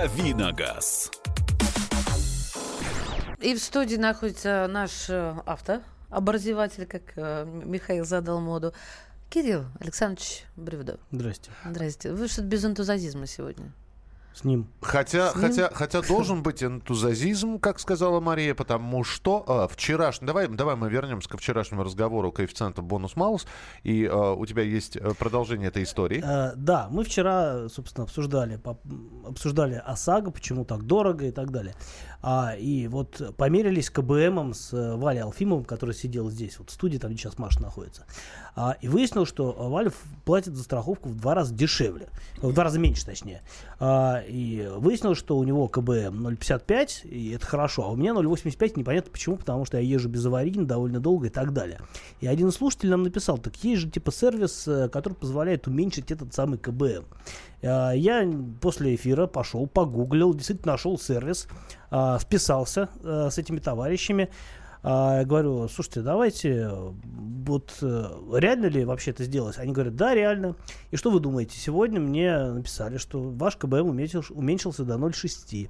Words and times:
Давиногаз. 0.00 1.10
И 3.38 3.54
в 3.54 3.58
студии 3.58 3.96
находится 3.96 4.66
наш 4.66 5.10
э, 5.10 5.34
автообразователь, 5.44 6.86
как 6.86 7.02
э, 7.16 7.44
Михаил 7.44 8.06
задал 8.06 8.40
моду. 8.40 8.72
Кирилл 9.28 9.66
Александрович 9.78 10.44
Бревдо. 10.56 10.98
Здрасте. 11.10 11.50
Здрасте. 11.66 12.12
Вы 12.12 12.28
что-то 12.28 12.48
без 12.48 12.64
энтузиазма 12.64 13.26
сегодня. 13.26 13.74
С 14.32 14.44
ним. 14.44 14.68
Хотя, 14.80 15.30
С 15.30 15.34
ним? 15.34 15.42
хотя, 15.42 15.70
хотя 15.72 16.02
должен 16.02 16.42
быть 16.42 16.62
энтузиазм, 16.62 17.58
как 17.58 17.80
сказала 17.80 18.20
Мария, 18.20 18.54
потому 18.54 19.02
что 19.04 19.44
а, 19.46 19.68
вчерашний... 19.68 20.26
Давай, 20.26 20.46
давай 20.48 20.76
мы 20.76 20.88
вернемся 20.88 21.28
ко 21.28 21.36
вчерашнему 21.36 21.82
разговору 21.82 22.30
коэффициента 22.32 22.80
бонус-малус. 22.80 23.46
И 23.82 24.06
а, 24.06 24.34
у 24.34 24.46
тебя 24.46 24.62
есть 24.62 24.96
э, 24.96 25.12
продолжение 25.18 25.68
этой 25.68 25.82
истории. 25.82 26.22
Э, 26.24 26.52
да, 26.56 26.88
мы 26.90 27.04
вчера, 27.04 27.68
собственно, 27.68 28.04
обсуждали, 28.04 28.56
по- 28.56 28.78
обсуждали 29.26 29.82
ОСАГО, 29.84 30.30
почему 30.30 30.64
так 30.64 30.84
дорого 30.84 31.26
и 31.26 31.32
так 31.32 31.50
далее. 31.50 31.74
А, 32.22 32.54
и 32.54 32.86
вот 32.88 33.34
померились 33.36 33.88
КБМом 33.88 34.52
с 34.52 34.72
э, 34.74 34.96
Валей 34.96 35.22
Алфимовым, 35.22 35.64
который 35.64 35.94
сидел 35.94 36.30
здесь, 36.30 36.58
вот 36.58 36.68
в 36.70 36.72
студии, 36.72 36.98
там, 36.98 37.10
сейчас 37.16 37.38
Маша 37.38 37.62
находится. 37.62 38.04
А, 38.54 38.76
и 38.82 38.88
выяснилось, 38.88 39.28
что 39.28 39.52
Валя 39.52 39.90
в- 39.90 40.04
платит 40.24 40.54
за 40.54 40.62
страховку 40.64 41.08
в 41.08 41.16
два 41.16 41.34
раза 41.34 41.54
дешевле. 41.54 42.08
В 42.42 42.52
два 42.52 42.64
раза 42.64 42.78
меньше, 42.78 43.06
точнее. 43.06 43.40
А, 43.78 44.22
и 44.28 44.68
выяснилось, 44.76 45.16
что 45.18 45.38
у 45.38 45.44
него 45.44 45.66
КБМ 45.68 46.26
0,55, 46.26 47.06
и 47.08 47.30
это 47.30 47.46
хорошо, 47.46 47.84
а 47.84 47.88
у 47.88 47.96
меня 47.96 48.12
0,85, 48.12 48.78
непонятно 48.78 49.10
почему, 49.10 49.36
потому 49.36 49.64
что 49.64 49.78
я 49.78 49.82
езжу 49.82 50.08
без 50.10 50.26
аварийно 50.26 50.66
довольно 50.66 51.00
долго 51.00 51.28
и 51.28 51.30
так 51.30 51.52
далее. 51.54 51.80
И 52.20 52.26
один 52.26 52.48
из 52.48 52.54
слушателей 52.54 52.90
нам 52.90 53.02
написал, 53.02 53.38
так 53.38 53.56
есть 53.64 53.80
же 53.82 53.90
типа 53.90 54.12
сервис, 54.12 54.68
э, 54.68 54.88
который 54.90 55.14
позволяет 55.14 55.66
уменьшить 55.66 56.10
этот 56.10 56.34
самый 56.34 56.58
КБМ. 56.58 57.06
А, 57.62 57.92
Я 57.92 58.30
после 58.60 58.94
эфира 58.94 59.26
пошел, 59.26 59.66
погуглил, 59.66 60.34
действительно 60.34 60.72
нашел 60.72 60.98
сервис, 60.98 61.46
а, 61.90 62.18
списался 62.18 62.88
э, 63.02 63.28
с 63.30 63.38
этими 63.38 63.58
товарищами. 63.58 64.28
А, 64.82 65.18
Я 65.18 65.24
говорю, 65.24 65.68
слушайте, 65.68 66.00
давайте, 66.00 66.50
э, 66.50 66.92
вот 67.44 67.76
э, 67.82 68.10
реально 68.34 68.66
ли 68.66 68.84
вообще 68.84 69.10
это 69.10 69.24
сделать? 69.24 69.58
Они 69.58 69.72
говорят, 69.72 69.96
да, 69.96 70.14
реально. 70.14 70.56
И 70.90 70.96
что 70.96 71.10
вы 71.10 71.20
думаете? 71.20 71.58
Сегодня 71.58 72.00
мне 72.00 72.38
написали, 72.38 72.96
что 72.96 73.20
ваш 73.20 73.56
КБМ 73.56 73.88
уменьшился, 73.90 74.32
уменьшился 74.32 74.84
до 74.84 74.94
0,6. 74.94 75.68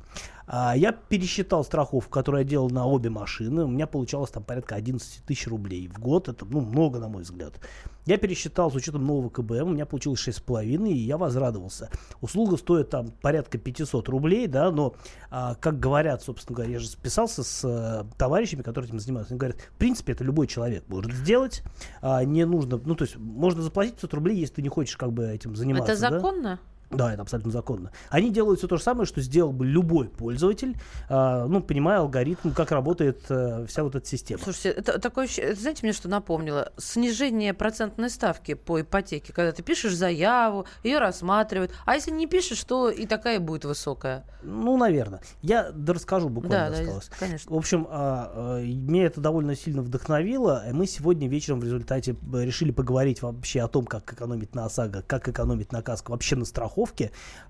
А 0.53 0.77
Я 0.77 0.91
пересчитал 0.91 1.63
страховку, 1.63 2.11
которую 2.11 2.43
я 2.43 2.49
делал 2.49 2.69
на 2.71 2.85
обе 2.85 3.09
машины. 3.09 3.65
У 3.65 3.69
меня 3.69 3.87
получалось 3.87 4.31
там 4.31 4.43
порядка 4.43 4.75
11 4.75 5.25
тысяч 5.25 5.47
рублей 5.47 5.87
в 5.87 6.01
год. 6.01 6.29
Это 6.29 6.45
ну, 6.45 6.61
много, 6.61 6.99
на 6.99 7.07
мой 7.07 7.23
взгляд. 7.23 7.61
Я 8.05 8.17
пересчитал 8.17 8.69
с 8.73 8.75
учетом 8.75 9.07
нового 9.07 9.29
КБМ, 9.29 9.69
у 9.69 9.73
меня 9.75 9.87
получилось 9.87 10.27
6,5, 10.27 10.89
и 10.89 10.97
я 10.97 11.19
возрадовался. 11.19 11.91
Услуга 12.21 12.57
стоит 12.57 12.91
там 12.91 13.13
порядка 13.23 13.59
500 13.59 14.09
рублей, 14.09 14.49
да, 14.49 14.73
но, 14.73 14.97
а, 15.31 15.55
как 15.55 15.79
говорят, 15.79 16.23
собственно 16.23 16.57
говоря, 16.57 16.73
я 16.73 16.79
же 16.81 16.89
списался 16.89 17.45
с 17.45 17.63
э, 17.63 18.05
товарищами, 18.19 18.63
которые 18.63 18.89
этим 18.89 18.99
занимаются, 18.99 19.35
они 19.35 19.39
говорят, 19.39 19.61
в 19.61 19.79
принципе, 19.79 20.15
это 20.15 20.25
любой 20.25 20.49
человек 20.49 20.83
может 20.89 21.13
сделать, 21.13 21.63
а, 22.01 22.25
не 22.25 22.45
нужно, 22.47 22.81
ну, 22.85 22.97
то 22.97 23.05
есть, 23.05 23.17
можно 23.17 23.63
заплатить 23.63 23.95
500 23.95 24.15
рублей, 24.15 24.39
если 24.39 24.55
ты 24.57 24.63
не 24.63 24.71
хочешь 24.71 24.97
как 24.97 25.13
бы 25.13 25.29
этим 25.29 25.55
заниматься. 25.55 25.93
Это 25.93 26.01
законно? 26.01 26.57
Да, 26.57 26.59
это 26.91 27.23
абсолютно 27.23 27.53
законно. 27.53 27.93
Они 28.09 28.31
делают 28.31 28.59
все 28.59 28.69
то 28.69 28.77
же 28.77 28.83
самое, 28.83 29.07
что 29.07 29.21
сделал 29.21 29.53
бы 29.53 29.65
любой 29.65 30.09
пользователь, 30.09 30.77
а, 31.09 31.47
ну, 31.47 31.63
понимая 31.63 32.01
алгоритм, 32.01 32.51
как 32.51 32.73
работает 32.73 33.21
э, 33.29 33.65
вся 33.69 33.85
вот 33.85 33.95
эта 33.95 34.07
система. 34.07 34.43
Слушайте, 34.43 34.71
это 34.71 34.99
такое, 34.99 35.29
знаете, 35.29 35.81
мне 35.83 35.93
что 35.93 36.09
напомнило? 36.09 36.73
Снижение 36.77 37.55
процентной 37.55 38.11
ставки 38.11 38.55
по 38.55 38.81
ипотеке. 38.81 39.33
Когда 39.33 39.53
ты 39.53 39.63
пишешь 39.63 39.95
заяву, 39.95 40.67
ее 40.83 40.99
рассматривают. 40.99 41.73
А 41.87 41.95
если 41.95 42.11
не 42.11 42.27
пишешь, 42.27 42.63
то 42.65 42.91
и 42.91 43.07
такая 43.07 43.39
будет 43.39 43.65
высокая. 43.65 44.25
Ну, 44.43 44.77
наверное. 44.77 45.21
Я 45.43 45.71
да 45.71 45.93
расскажу 45.93 46.29
буквально 46.29 46.71
Да, 46.71 46.77
да, 46.77 46.83
осталось. 46.83 47.11
конечно. 47.19 47.55
В 47.55 47.57
общем, 47.57 47.87
а, 47.89 48.33
а, 48.35 48.63
меня 48.63 49.05
это 49.05 49.21
довольно 49.21 49.55
сильно 49.55 49.83
вдохновило. 49.83 50.65
Мы 50.73 50.87
сегодня 50.87 51.29
вечером 51.29 51.61
в 51.61 51.65
результате 51.65 52.17
э, 52.33 52.45
решили 52.45 52.73
поговорить 52.73 53.23
вообще 53.23 53.61
о 53.61 53.69
том, 53.69 53.85
как 53.87 54.13
экономить 54.13 54.55
на 54.55 54.65
ОСАГО, 54.65 55.05
как 55.07 55.29
экономить 55.29 55.73
на 55.73 55.83
КАСКО, 55.83 56.11
вообще 56.11 56.37
на 56.37 56.45
страховке. 56.45 56.80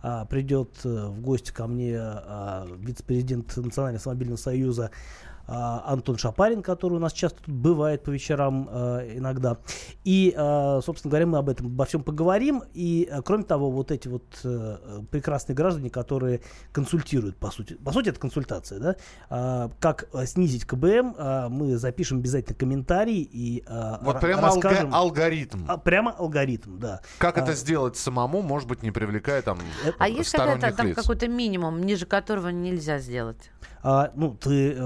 А, 0.03 0.25
Придет 0.25 0.81
э, 0.85 1.07
в 1.09 1.21
гости 1.21 1.53
ко 1.53 1.67
мне 1.67 1.97
а, 1.99 2.67
вице-президент 2.79 3.57
Национального 3.57 3.99
автомобильного 3.99 4.39
союза 4.39 4.91
Антон 5.51 6.17
Шапарин, 6.17 6.63
который 6.63 6.95
у 6.95 6.99
нас 6.99 7.13
часто 7.13 7.43
тут 7.43 7.55
бывает 7.55 8.05
по 8.05 8.11
вечерам 8.11 8.69
э, 8.71 9.17
иногда. 9.17 9.59
И, 10.05 10.33
э, 10.37 10.81
собственно 10.85 11.11
говоря, 11.11 11.27
мы 11.27 11.39
об 11.39 11.49
этом 11.49 11.67
обо 11.67 11.85
всем 11.85 12.05
поговорим. 12.05 12.63
И, 12.73 13.09
э, 13.11 13.21
кроме 13.23 13.45
того, 13.45 13.71
вот 13.71 13.91
эти 13.91 14.09
вот 14.09 14.25
прекрасные 15.11 15.57
граждане, 15.57 15.91
которые 15.91 16.41
консультируют, 16.73 17.37
по 17.37 17.51
сути. 17.51 17.75
По 17.75 17.93
сути, 17.93 18.11
это 18.11 18.21
консультация, 18.21 18.79
да? 18.79 18.97
А, 19.29 19.71
как 19.81 20.09
снизить 20.27 20.65
КБМ, 20.65 21.15
а, 21.19 21.49
мы 21.49 21.77
запишем 21.77 22.19
обязательно 22.19 22.55
комментарий 22.55 23.29
и 23.31 23.65
Вот 24.03 24.21
прямо 24.21 24.43
расскажем... 24.43 24.95
алгоритм. 24.95 25.65
А, 25.69 25.77
прямо 25.77 26.13
алгоритм, 26.13 26.79
да. 26.79 27.01
Как 27.19 27.39
а- 27.39 27.41
это 27.41 27.55
сделать 27.55 27.97
самому, 27.97 28.43
может 28.43 28.69
быть, 28.69 28.83
не 28.83 28.91
привлекая 28.91 29.43
там 29.43 29.59
А 29.99 30.09
есть 30.09 30.29
сторонних 30.29 30.61
какая-то, 30.61 30.77
там 30.77 30.87
лиц? 30.89 30.97
какой-то 30.97 31.29
минимум, 31.29 31.83
ниже 31.83 32.07
которого 32.07 32.49
нельзя 32.49 32.99
сделать? 32.99 33.51
А, 33.83 34.13
ну, 34.15 34.35
ты 34.35 34.77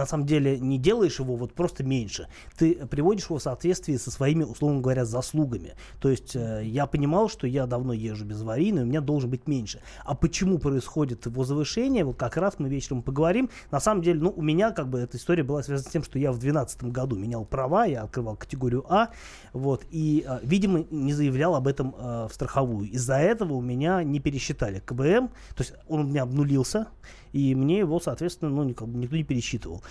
на 0.00 0.06
самом 0.06 0.26
деле 0.26 0.58
не 0.58 0.78
делаешь 0.78 1.18
его 1.18 1.36
вот 1.36 1.54
просто 1.54 1.84
меньше. 1.84 2.28
Ты 2.56 2.86
приводишь 2.86 3.24
его 3.24 3.38
в 3.38 3.42
соответствии 3.42 3.96
со 3.96 4.10
своими, 4.10 4.44
условно 4.44 4.80
говоря, 4.80 5.04
заслугами. 5.04 5.74
То 6.00 6.08
есть 6.08 6.36
э, 6.36 6.62
я 6.64 6.86
понимал, 6.86 7.28
что 7.28 7.46
я 7.46 7.66
давно 7.66 7.92
езжу 7.92 8.24
без 8.24 8.40
аварийной, 8.42 8.82
у 8.82 8.86
меня 8.86 9.00
должен 9.00 9.30
быть 9.30 9.46
меньше. 9.46 9.80
А 10.04 10.14
почему 10.14 10.58
происходит 10.58 11.26
его 11.26 11.44
завышение, 11.44 12.04
вот 12.04 12.16
как 12.16 12.36
раз 12.36 12.58
мы 12.58 12.68
вечером 12.68 13.02
поговорим. 13.02 13.50
На 13.70 13.80
самом 13.80 14.02
деле, 14.02 14.20
ну, 14.20 14.32
у 14.36 14.42
меня 14.42 14.70
как 14.70 14.88
бы 14.88 14.98
эта 15.00 15.16
история 15.16 15.42
была 15.42 15.62
связана 15.62 15.88
с 15.88 15.92
тем, 15.92 16.04
что 16.04 16.18
я 16.18 16.30
в 16.30 16.38
2012 16.38 16.84
году 16.84 17.16
менял 17.16 17.44
права, 17.44 17.86
я 17.86 18.02
открывал 18.02 18.36
категорию 18.36 18.84
А, 18.88 19.10
вот, 19.52 19.84
и, 19.90 20.24
э, 20.26 20.38
видимо, 20.42 20.84
не 20.90 21.12
заявлял 21.12 21.54
об 21.54 21.66
этом 21.66 21.94
э, 21.96 22.28
в 22.30 22.34
страховую. 22.34 22.90
Из-за 22.90 23.16
этого 23.16 23.54
у 23.54 23.62
меня 23.62 24.02
не 24.02 24.20
пересчитали 24.20 24.80
КБМ, 24.80 25.28
то 25.28 25.60
есть 25.60 25.74
он 25.88 26.00
у 26.00 26.04
меня 26.04 26.22
обнулился, 26.22 26.88
и 27.36 27.54
мне 27.54 27.80
его, 27.80 28.00
соответственно, 28.00 28.50
ну, 28.50 28.64
никто 28.64 28.86
не 28.86 29.06
пересчитывал. 29.22 29.82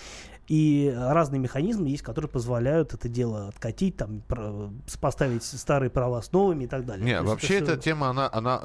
И 0.48 0.92
разные 0.96 1.40
механизмы 1.40 1.88
есть, 1.88 2.02
которые 2.02 2.28
позволяют 2.30 2.94
это 2.94 3.08
дело 3.08 3.48
откатить, 3.48 3.96
там, 3.96 4.22
сопоставить 4.86 5.42
старые 5.42 5.90
права 5.90 6.22
с 6.22 6.32
новыми 6.32 6.64
и 6.64 6.66
так 6.66 6.86
далее. 6.86 7.04
Не, 7.04 7.12
То 7.12 7.18
есть 7.18 7.28
вообще 7.30 7.58
это 7.58 7.72
эта 7.72 7.82
тема, 7.82 8.08
она, 8.10 8.28
она, 8.32 8.62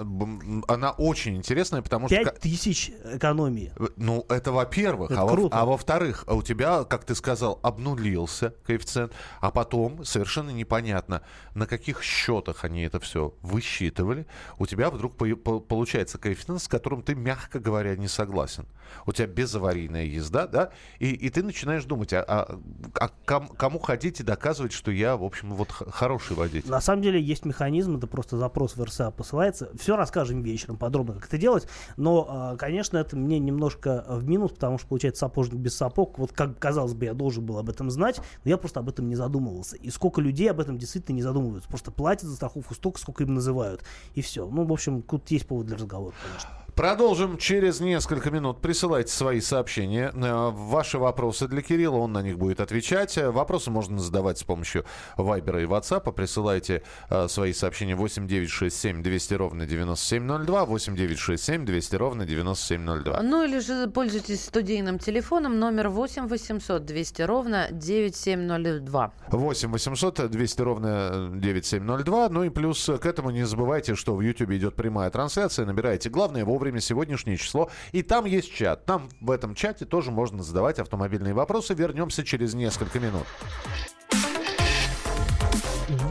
она 0.68 0.92
очень 0.92 1.36
интересная, 1.36 1.82
потому 1.82 2.08
что... 2.08 2.16
5 2.16 2.40
тысяч 2.40 2.92
экономии. 3.06 3.74
Ну, 3.98 4.26
это 4.30 4.52
во-первых. 4.52 5.12
А, 5.12 5.26
во- 5.26 5.32
круто. 5.32 5.58
а 5.58 5.66
во-вторых, 5.66 6.24
а 6.28 6.36
у 6.36 6.44
тебя, 6.44 6.84
как 6.84 7.04
ты 7.04 7.16
сказал, 7.16 7.60
обнулился 7.64 8.54
коэффициент, 8.66 9.14
а 9.40 9.52
потом 9.52 10.06
совершенно 10.06 10.52
непонятно, 10.52 11.22
на 11.56 11.66
каких 11.66 12.04
счетах 12.04 12.64
они 12.64 12.84
это 12.84 13.00
все 13.00 13.34
высчитывали. 13.42 14.28
У 14.60 14.68
тебя 14.68 14.90
вдруг 14.90 15.18
по- 15.18 15.36
по- 15.36 15.60
получается 15.60 16.18
коэффициент, 16.18 16.62
с 16.62 16.68
которым 16.68 17.02
ты, 17.02 17.16
мягко 17.16 17.60
говоря, 17.60 17.96
не 17.96 18.08
согласен. 18.08 18.66
У 19.06 19.14
тебя 19.14 19.28
безаварийная 19.28 20.06
езда, 20.06 20.48
да, 20.48 20.72
и, 21.00 21.12
и 21.12 21.30
ты 21.30 21.44
начинаешь 21.44 21.71
думать, 21.80 22.14
а, 22.14 22.24
а- 22.28 22.58
а 23.00 23.10
ком- 23.26 23.48
кому 23.50 23.80
ходить 23.80 24.20
и 24.20 24.24
доказывать, 24.24 24.72
что 24.72 24.92
я, 24.92 25.18
в 25.18 25.24
общем, 25.24 25.54
вот 25.54 25.70
хороший 25.72 26.36
водитель. 26.36 26.70
На 26.70 26.82
самом 26.82 27.02
деле 27.02 27.22
есть 27.22 27.46
механизм, 27.46 27.98
это 27.98 28.08
просто 28.08 28.38
запрос 28.38 28.76
в 28.76 28.84
РСА 28.84 29.12
посылается. 29.12 29.70
Все 29.80 29.96
расскажем 29.96 30.42
вечером 30.44 30.78
подробно, 30.78 31.14
как 31.14 31.28
это 31.28 31.38
делать. 31.38 31.68
Но, 31.98 32.26
а, 32.30 32.58
конечно, 32.58 32.98
это 32.98 33.16
мне 33.16 33.40
немножко 33.40 34.06
в 34.08 34.24
минус, 34.28 34.52
потому 34.52 34.78
что 34.78 34.88
получается 34.88 35.22
сапожник 35.22 35.60
без 35.60 35.76
сапог. 35.76 36.18
Вот 36.20 36.32
как 36.32 36.58
казалось 36.60 36.94
бы, 36.94 37.06
я 37.06 37.14
должен 37.14 37.46
был 37.46 37.58
об 37.58 37.70
этом 37.70 37.90
знать, 37.90 38.20
но 38.44 38.50
я 38.50 38.58
просто 38.58 38.80
об 38.80 38.90
этом 38.90 39.08
не 39.08 39.16
задумывался. 39.16 39.76
И 39.78 39.90
сколько 39.90 40.22
людей 40.22 40.50
об 40.52 40.60
этом 40.60 40.78
действительно 40.78 41.16
не 41.16 41.22
задумываются. 41.24 41.70
Просто 41.70 41.92
платят 41.92 42.28
за 42.30 42.36
страховку 42.36 42.74
столько, 42.74 43.00
сколько 43.00 43.24
им 43.24 43.34
называют. 43.34 43.84
И 44.16 44.22
все. 44.22 44.48
Ну, 44.50 44.66
в 44.66 44.72
общем, 44.74 45.02
тут 45.02 45.30
есть 45.32 45.48
повод 45.48 45.68
для 45.68 45.78
разговора, 45.78 46.14
конечно. 46.22 46.50
Продолжим 46.76 47.38
через 47.38 47.82
несколько 47.82 48.32
минут. 48.32 48.62
Присылайте 48.62 49.12
свои 49.12 49.42
сообщения. 49.42 50.12
Э, 50.16 50.52
Ваши 50.54 50.98
вопросы 50.98 51.48
для 51.48 51.62
Кирилла, 51.62 51.98
он 51.98 52.14
на 52.14 52.22
них 52.22 52.38
будет 52.38 52.62
отвечать. 52.62 53.18
Э, 53.18 53.30
Вопросы 53.30 53.70
можно 53.70 54.00
задавать 54.00 54.38
с 54.40 54.44
помощью 54.44 54.86
Вайбера 55.18 55.62
и 55.62 55.66
WhatsApp. 55.66 56.10
Присылайте 56.14 56.82
э, 57.10 57.28
свои 57.28 57.52
сообщения 57.52 57.96
8967 57.96 59.04
200 59.04 59.34
ровно 59.34 59.66
9702, 59.66 60.66
8967 60.66 61.66
200 61.66 61.96
ровно 61.98 62.26
9702. 62.26 63.22
Ну 63.22 63.44
или 63.44 63.60
же 63.60 63.88
пользуйтесь 63.90 64.46
студийным 64.46 64.98
телефоном 64.98 65.60
номер 65.60 65.90
8 65.90 66.28
800 66.28 66.86
200 66.86 67.22
ровно 67.24 67.68
9702. 67.72 69.12
8 69.28 69.72
800 69.72 70.32
200 70.32 70.62
ровно 70.62 71.32
9702. 71.36 72.30
Ну 72.30 72.44
и 72.46 72.50
плюс 72.50 72.86
к 72.86 73.06
этому 73.06 73.32
не 73.32 73.46
забывайте, 73.46 73.96
что 73.96 74.16
в 74.16 74.22
YouTube 74.22 74.52
идет 74.52 74.76
прямая 74.76 75.10
трансляция. 75.10 75.66
Набирайте 75.66 76.10
главное 76.10 76.46
вовремя 76.46 76.61
сегодняшнее 76.80 77.38
число. 77.38 77.70
И 77.92 78.04
там 78.04 78.26
есть 78.26 78.54
чат. 78.54 78.86
Там 78.86 79.10
в 79.20 79.32
этом 79.32 79.56
чате 79.56 79.86
тоже 79.86 80.12
можно 80.12 80.44
задавать 80.44 80.80
автомобильные 80.80 81.34
вопросы. 81.34 81.74
Вернемся 81.74 82.24
через 82.24 82.54
несколько 82.54 83.00
минут. 83.00 83.26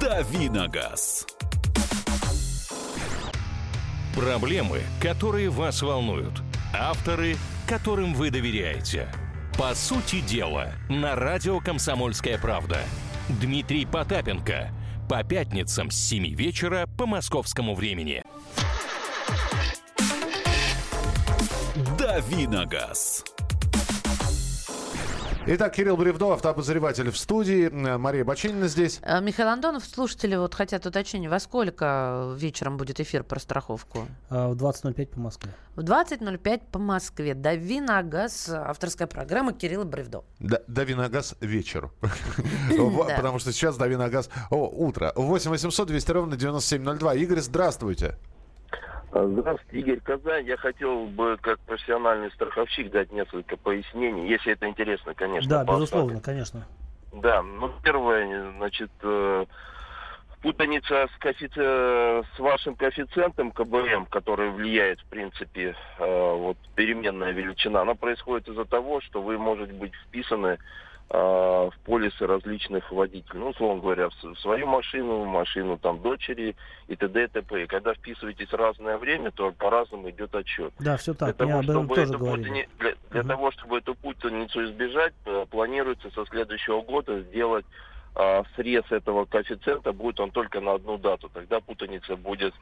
Давиногаз. 0.01 1.27
Проблемы, 4.15 4.83
которые 5.01 5.51
вас 5.51 5.83
волнуют. 5.83 6.43
Авторы, 6.75 7.37
которым 7.69 8.13
вы 8.15 8.31
доверяете. 8.31 9.09
По 9.57 9.75
сути 9.75 10.21
дела, 10.21 10.73
на 10.89 11.15
радио 11.15 11.61
«Комсомольская 11.61 12.39
правда». 12.39 12.81
Дмитрий 13.41 13.87
Потапенко. 13.87 14.71
По 15.09 15.23
пятницам 15.23 15.91
с 15.91 15.97
7 15.97 16.35
вечера 16.35 16.87
по 16.99 17.07
московскому 17.07 17.75
времени. 17.75 18.23
Давиногаз. 21.99 23.25
Итак, 25.47 25.75
Кирилл 25.75 25.97
Бревдо, 25.97 26.33
автообозреватель 26.35 27.11
в 27.11 27.17
студии. 27.17 27.71
Э, 27.71 27.97
Мария 27.97 28.25
Бочинина 28.25 28.69
здесь. 28.69 29.01
А, 29.03 29.21
Михаил 29.21 29.49
Андонов, 29.49 29.85
слушатели 29.87 30.37
вот 30.37 30.55
хотят 30.55 30.85
уточнения, 30.85 31.31
во 31.31 31.41
сколько 31.41 32.35
вечером 32.37 32.77
будет 32.77 33.01
эфир 33.01 33.25
про 33.25 33.41
страховку? 33.41 34.07
А, 34.29 34.49
в 34.49 34.57
20.05 34.57 35.07
по 35.07 35.19
Москве. 35.19 35.51
В 35.77 35.81
20.05 35.81 36.63
по 36.71 36.79
Москве. 36.79 37.35
Дави 37.35 37.81
на 37.81 38.03
газ. 38.03 38.51
Авторская 38.51 39.09
программа 39.09 39.55
Кирилла 39.55 39.85
Бревдо. 39.85 40.25
Да, 40.39 40.61
дави 40.69 40.95
на 40.95 41.09
газ 41.09 41.35
вечеру. 41.41 41.91
Потому 43.17 43.39
что 43.39 43.53
сейчас 43.53 43.79
дави 43.79 43.97
на 43.97 44.11
газ 44.11 44.29
О, 44.51 44.69
утро. 44.69 45.13
8 45.17 45.51
800 45.51 45.89
200 45.89 46.11
ровно 46.13 46.37
9702. 46.37 47.15
Игорь, 47.15 47.41
здравствуйте. 47.41 48.19
Здравствуйте, 49.13 49.79
Игорь 49.79 50.01
Казань. 50.01 50.47
Я 50.47 50.57
хотел 50.57 51.07
бы, 51.07 51.37
как 51.41 51.59
профессиональный 51.61 52.31
страховщик, 52.31 52.91
дать 52.91 53.11
несколько 53.11 53.57
пояснений, 53.57 54.29
если 54.29 54.53
это 54.53 54.69
интересно, 54.69 55.15
конечно. 55.15 55.49
Да, 55.51 55.65
безусловно, 55.65 56.21
конечно. 56.21 56.67
Да, 57.13 57.43
ну, 57.43 57.73
первое, 57.83 58.53
значит, 58.53 58.91
э, 59.03 59.47
путаница 60.43 61.09
с, 61.13 61.19
коэффици... 61.19 61.61
с 61.61 62.39
вашим 62.39 62.77
коэффициентом 62.77 63.51
КБМ, 63.51 64.07
который 64.07 64.51
влияет, 64.51 65.01
в 65.01 65.07
принципе, 65.07 65.75
э, 65.99 66.35
вот 66.37 66.57
переменная 66.77 67.33
величина, 67.33 67.81
она 67.81 67.95
происходит 67.95 68.49
из-за 68.49 68.65
того, 68.65 69.01
что 69.01 69.23
вы 69.23 69.39
можете 69.39 69.73
быть 69.73 69.93
вписаны 70.07 70.57
а, 70.57 70.59
в 71.13 71.73
полисы 71.85 72.25
различных 72.25 72.93
водителей. 72.93 73.41
Ну, 73.41 73.49
условно 73.49 73.83
говоря, 73.83 74.09
в 74.11 74.39
свою 74.39 74.67
машину, 74.69 75.25
в 75.25 75.27
машину 75.27 75.77
там 75.77 76.01
дочери 76.01 76.55
и 76.87 76.95
т.д. 76.95 77.25
и 77.25 77.27
т.п. 77.27 77.65
И 77.65 77.67
когда 77.67 77.95
вписываетесь 77.95 78.49
в 78.49 78.55
разное 78.55 78.97
время, 78.97 79.33
то 79.33 79.51
по-разному 79.51 80.09
идет 80.11 80.33
отчет. 80.37 80.73
Да, 80.79 80.97
все 80.97 81.13
так. 81.13 81.37
Для 81.37 81.47
того, 81.47 81.59
об 81.59 81.69
этом 81.69 81.89
тоже 81.89 82.17
путани... 82.17 82.69
Для, 82.79 82.95
для 83.11 83.21
угу. 83.23 83.29
того, 83.29 83.51
чтобы 83.51 83.79
эту 83.79 83.97
путаницу 83.97 84.65
избежать, 84.67 85.15
э, 85.27 85.47
планируется 85.51 86.11
со 86.11 86.25
следующего 86.27 86.81
года 86.83 87.21
сделать 87.23 87.67
а, 88.15 88.45
срез 88.57 88.85
этого 88.91 89.25
коэффициента, 89.25 89.93
будет 89.93 90.21
он 90.21 90.31
только 90.31 90.61
на 90.61 90.75
одну 90.75 90.99
дату. 90.99 91.31
Тогда 91.33 91.61
путаница 91.61 92.17
будет 92.17 92.55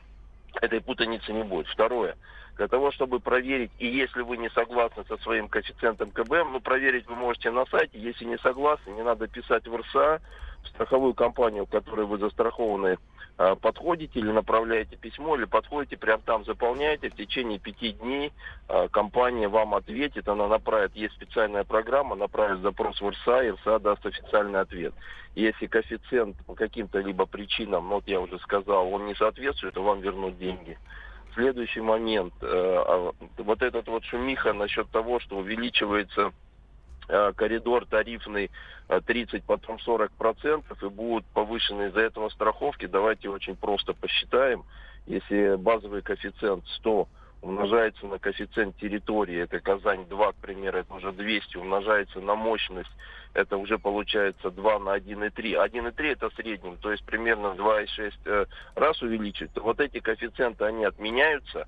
этой 0.60 0.80
путаницы 0.80 1.32
не 1.32 1.42
будет. 1.42 1.66
Второе. 1.68 2.16
Для 2.58 2.66
того, 2.66 2.90
чтобы 2.90 3.20
проверить, 3.20 3.70
и 3.78 3.86
если 3.86 4.20
вы 4.22 4.36
не 4.36 4.50
согласны 4.50 5.04
со 5.08 5.16
своим 5.18 5.48
коэффициентом 5.48 6.10
КБМ, 6.10 6.52
ну, 6.52 6.60
проверить 6.60 7.06
вы 7.06 7.14
можете 7.14 7.52
на 7.52 7.64
сайте. 7.66 8.00
Если 8.00 8.24
не 8.24 8.36
согласны, 8.38 8.90
не 8.90 9.02
надо 9.04 9.28
писать 9.28 9.68
в 9.68 9.76
РСА, 9.76 10.20
в 10.64 10.68
страховую 10.68 11.14
компанию, 11.14 11.66
в 11.66 11.70
которой 11.70 12.04
вы 12.04 12.18
застрахованы, 12.18 12.98
а, 13.36 13.54
подходите 13.54 14.18
или 14.18 14.32
направляете 14.32 14.96
письмо, 14.96 15.36
или 15.36 15.44
подходите, 15.44 15.96
прям 15.96 16.20
там 16.22 16.44
заполняете, 16.44 17.10
в 17.10 17.14
течение 17.14 17.60
пяти 17.60 17.92
дней 17.92 18.32
а, 18.66 18.88
компания 18.88 19.46
вам 19.46 19.76
ответит, 19.76 20.26
она 20.26 20.48
направит, 20.48 20.96
есть 20.96 21.14
специальная 21.14 21.62
программа, 21.62 22.16
направит 22.16 22.60
запрос 22.62 23.00
в 23.00 23.08
РСА, 23.08 23.44
и 23.44 23.50
РСА 23.52 23.78
даст 23.78 24.04
официальный 24.04 24.58
ответ. 24.58 24.94
Если 25.36 25.66
коэффициент 25.66 26.36
по 26.44 26.56
каким-то 26.56 26.98
либо 26.98 27.24
причинам, 27.24 27.88
ну, 27.88 27.94
вот 27.96 28.08
я 28.08 28.20
уже 28.20 28.36
сказал, 28.40 28.92
он 28.92 29.06
не 29.06 29.14
соответствует, 29.14 29.74
то 29.74 29.84
вам 29.84 30.00
вернут 30.00 30.36
деньги. 30.38 30.76
Следующий 31.38 31.80
момент, 31.80 32.34
э, 32.42 32.46
а, 32.46 33.12
вот 33.36 33.62
этот 33.62 33.86
вот 33.86 34.04
шумиха 34.04 34.52
насчет 34.52 34.90
того, 34.90 35.20
что 35.20 35.36
увеличивается 35.36 36.32
Э, 37.08 37.32
коридор 37.34 37.86
тарифный 37.86 38.50
30, 39.06 39.34
э, 39.34 39.42
потом 39.46 39.78
40 39.80 40.12
процентов 40.12 40.82
и 40.82 40.88
будут 40.88 41.24
повышены 41.26 41.88
из-за 41.88 42.00
этого 42.00 42.28
страховки, 42.28 42.86
давайте 42.86 43.30
очень 43.30 43.56
просто 43.56 43.94
посчитаем. 43.94 44.64
Если 45.06 45.56
базовый 45.56 46.02
коэффициент 46.02 46.66
100 46.66 47.08
умножается 47.40 48.06
на 48.06 48.18
коэффициент 48.18 48.76
территории, 48.76 49.38
это 49.38 49.58
Казань-2, 49.58 50.32
к 50.32 50.36
примеру, 50.36 50.78
это 50.78 50.92
уже 50.92 51.12
200, 51.12 51.56
умножается 51.56 52.20
на 52.20 52.34
мощность, 52.34 52.90
это 53.34 53.56
уже 53.56 53.78
получается 53.78 54.50
2 54.50 54.78
на 54.80 54.96
1,3. 54.96 55.32
1,3 55.34 56.12
это 56.12 56.30
среднем, 56.30 56.76
то 56.78 56.90
есть 56.90 57.04
примерно 57.04 57.48
2,6 57.48 58.12
э, 58.24 58.46
раз 58.74 59.00
увеличить. 59.02 59.50
Вот 59.56 59.80
эти 59.80 60.00
коэффициенты, 60.00 60.64
они 60.64 60.84
отменяются, 60.84 61.66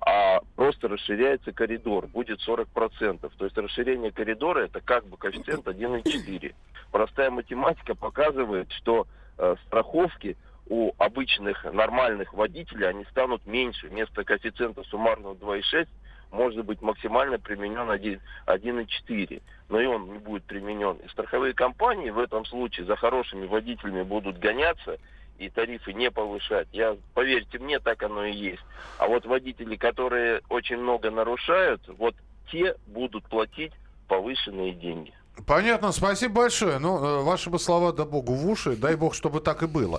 а 0.00 0.40
просто 0.54 0.88
расширяется 0.88 1.52
коридор, 1.52 2.06
будет 2.06 2.40
40%. 2.46 3.30
То 3.36 3.44
есть 3.44 3.56
расширение 3.56 4.12
коридора 4.12 4.60
это 4.60 4.80
как 4.80 5.06
бы 5.06 5.16
коэффициент 5.16 5.66
1,4. 5.66 6.54
Простая 6.90 7.30
математика 7.30 7.94
показывает, 7.94 8.70
что 8.72 9.06
э, 9.38 9.56
страховки 9.66 10.36
у 10.68 10.92
обычных 10.98 11.64
нормальных 11.64 12.34
водителей, 12.34 12.88
они 12.88 13.04
станут 13.06 13.46
меньше. 13.46 13.88
Вместо 13.88 14.24
коэффициента 14.24 14.82
суммарного 14.84 15.34
2,6 15.34 15.88
может 16.30 16.64
быть 16.64 16.82
максимально 16.82 17.38
применен 17.38 17.90
1,4. 17.90 19.42
Но 19.68 19.80
и 19.80 19.86
он 19.86 20.12
не 20.12 20.18
будет 20.18 20.44
применен. 20.44 20.96
И 20.96 21.08
страховые 21.08 21.54
компании 21.54 22.10
в 22.10 22.18
этом 22.18 22.44
случае 22.44 22.86
за 22.86 22.96
хорошими 22.96 23.46
водителями 23.46 24.02
будут 24.02 24.38
гоняться 24.38 24.98
и 25.38 25.50
тарифы 25.50 25.92
не 25.92 26.10
повышать. 26.10 26.68
Я, 26.72 26.96
поверьте 27.14 27.58
мне, 27.58 27.78
так 27.78 28.02
оно 28.02 28.24
и 28.24 28.32
есть. 28.32 28.62
А 28.98 29.06
вот 29.06 29.26
водители, 29.26 29.76
которые 29.76 30.40
очень 30.48 30.78
много 30.78 31.10
нарушают, 31.10 31.82
вот 31.98 32.14
те 32.50 32.74
будут 32.86 33.24
платить 33.24 33.72
повышенные 34.08 34.72
деньги. 34.72 35.12
Понятно, 35.44 35.92
спасибо 35.92 36.42
большое. 36.42 36.78
Ну, 36.78 36.96
э, 36.98 37.22
ваши 37.22 37.50
бы 37.50 37.58
слова, 37.58 37.92
да 37.92 38.04
богу, 38.04 38.34
в 38.34 38.48
уши. 38.48 38.76
Дай 38.76 38.96
бог, 38.96 39.14
чтобы 39.14 39.40
так 39.40 39.62
и 39.62 39.66
было. 39.66 39.98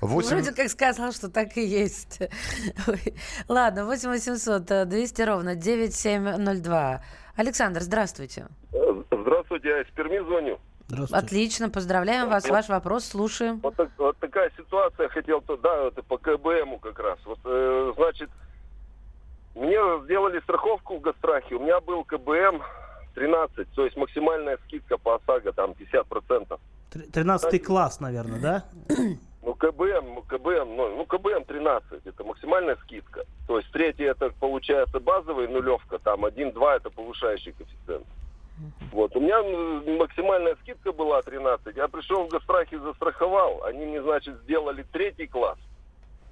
8... 0.00 0.30
Вроде 0.30 0.52
как 0.52 0.68
сказал, 0.68 1.12
что 1.12 1.28
так 1.28 1.56
и 1.56 1.64
есть. 1.64 2.20
Ладно, 3.48 3.86
8 3.86 4.08
800 4.10 4.88
200 4.88 5.22
ровно 5.22 5.54
9702. 5.54 7.02
Александр, 7.36 7.80
здравствуйте. 7.82 8.46
Здравствуйте, 9.10 9.68
я 9.68 9.80
из 9.82 9.88
Перми 9.88 10.18
звоню. 10.18 10.58
Отлично, 11.10 11.68
поздравляем 11.68 12.28
вас. 12.28 12.48
Ваш 12.48 12.68
вопрос, 12.68 13.06
слушаем. 13.06 13.58
Вот, 13.62 13.74
так, 13.74 13.90
вот 13.98 14.16
такая 14.18 14.52
ситуация, 14.56 15.08
хотел 15.08 15.40
то, 15.40 15.56
да, 15.56 15.88
это 15.88 16.02
по 16.02 16.16
КБМу 16.16 16.78
как 16.78 16.98
раз. 17.00 17.18
Вот, 17.24 17.40
э, 17.44 17.92
значит, 17.96 18.30
мне 19.56 19.78
сделали 20.04 20.38
страховку 20.40 20.98
в 20.98 21.00
Гастрахе, 21.00 21.56
у 21.56 21.60
меня 21.60 21.80
был 21.80 22.04
КБМ 22.04 22.62
13, 23.16 23.68
то 23.74 23.84
есть 23.84 23.96
максимальная 23.96 24.58
скидка 24.66 24.98
по 24.98 25.16
ОСАГО 25.16 25.52
там 25.52 25.72
50%. 25.72 26.58
13 27.12 27.64
класс, 27.64 28.00
наверное, 28.00 28.40
да? 28.40 28.64
Ну, 29.46 29.54
КБМ, 29.54 30.22
КБМ, 30.22 30.76
ну, 30.76 30.96
ну, 30.96 31.06
КБМ 31.06 31.44
13, 31.44 32.04
это 32.04 32.24
максимальная 32.24 32.74
скидка. 32.82 33.24
То 33.46 33.58
есть 33.58 33.70
третий 33.70 34.02
это 34.02 34.30
получается 34.40 34.98
базовый 34.98 35.46
нулевка, 35.46 36.00
там 36.00 36.24
1-2 36.24 36.76
это 36.76 36.90
повышающий 36.90 37.52
коэффициент. 37.52 38.04
Вот. 38.90 39.14
У 39.14 39.20
меня 39.20 39.40
максимальная 39.98 40.56
скидка 40.62 40.92
была 40.92 41.22
13. 41.22 41.76
Я 41.76 41.86
пришел 41.86 42.26
в 42.26 42.28
Гастрахе, 42.28 42.80
застраховал. 42.80 43.62
Они 43.62 43.86
мне, 43.86 44.02
значит, 44.02 44.34
сделали 44.42 44.84
третий 44.92 45.28
класс. 45.28 45.58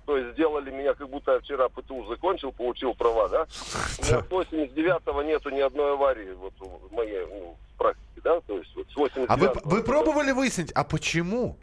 То 0.06 0.18
есть 0.18 0.32
сделали 0.32 0.70
меня, 0.70 0.94
как 0.94 1.08
будто 1.08 1.32
я 1.32 1.40
вчера 1.40 1.68
ПТУ 1.68 2.04
закончил, 2.06 2.52
получил 2.52 2.94
права, 2.94 3.28
да? 3.28 3.46
У 3.98 4.04
меня 4.04 4.22
с 4.22 4.50
89-го 4.50 5.22
нету 5.22 5.50
ни 5.50 5.60
одной 5.60 5.92
аварии 5.92 6.32
вот 6.32 6.52
в 6.58 6.92
моей 6.92 7.26
ну, 7.26 7.56
практике, 7.78 8.20
да? 8.22 8.40
То 8.40 8.58
есть 8.58 8.74
вот 8.76 8.86
с 8.90 8.96
89 8.96 9.30
А 9.30 9.36
вы, 9.36 9.60
вы 9.64 9.82
пробовали 9.82 10.32
выяснить, 10.32 10.72
а 10.72 10.84
почему? 10.84 11.56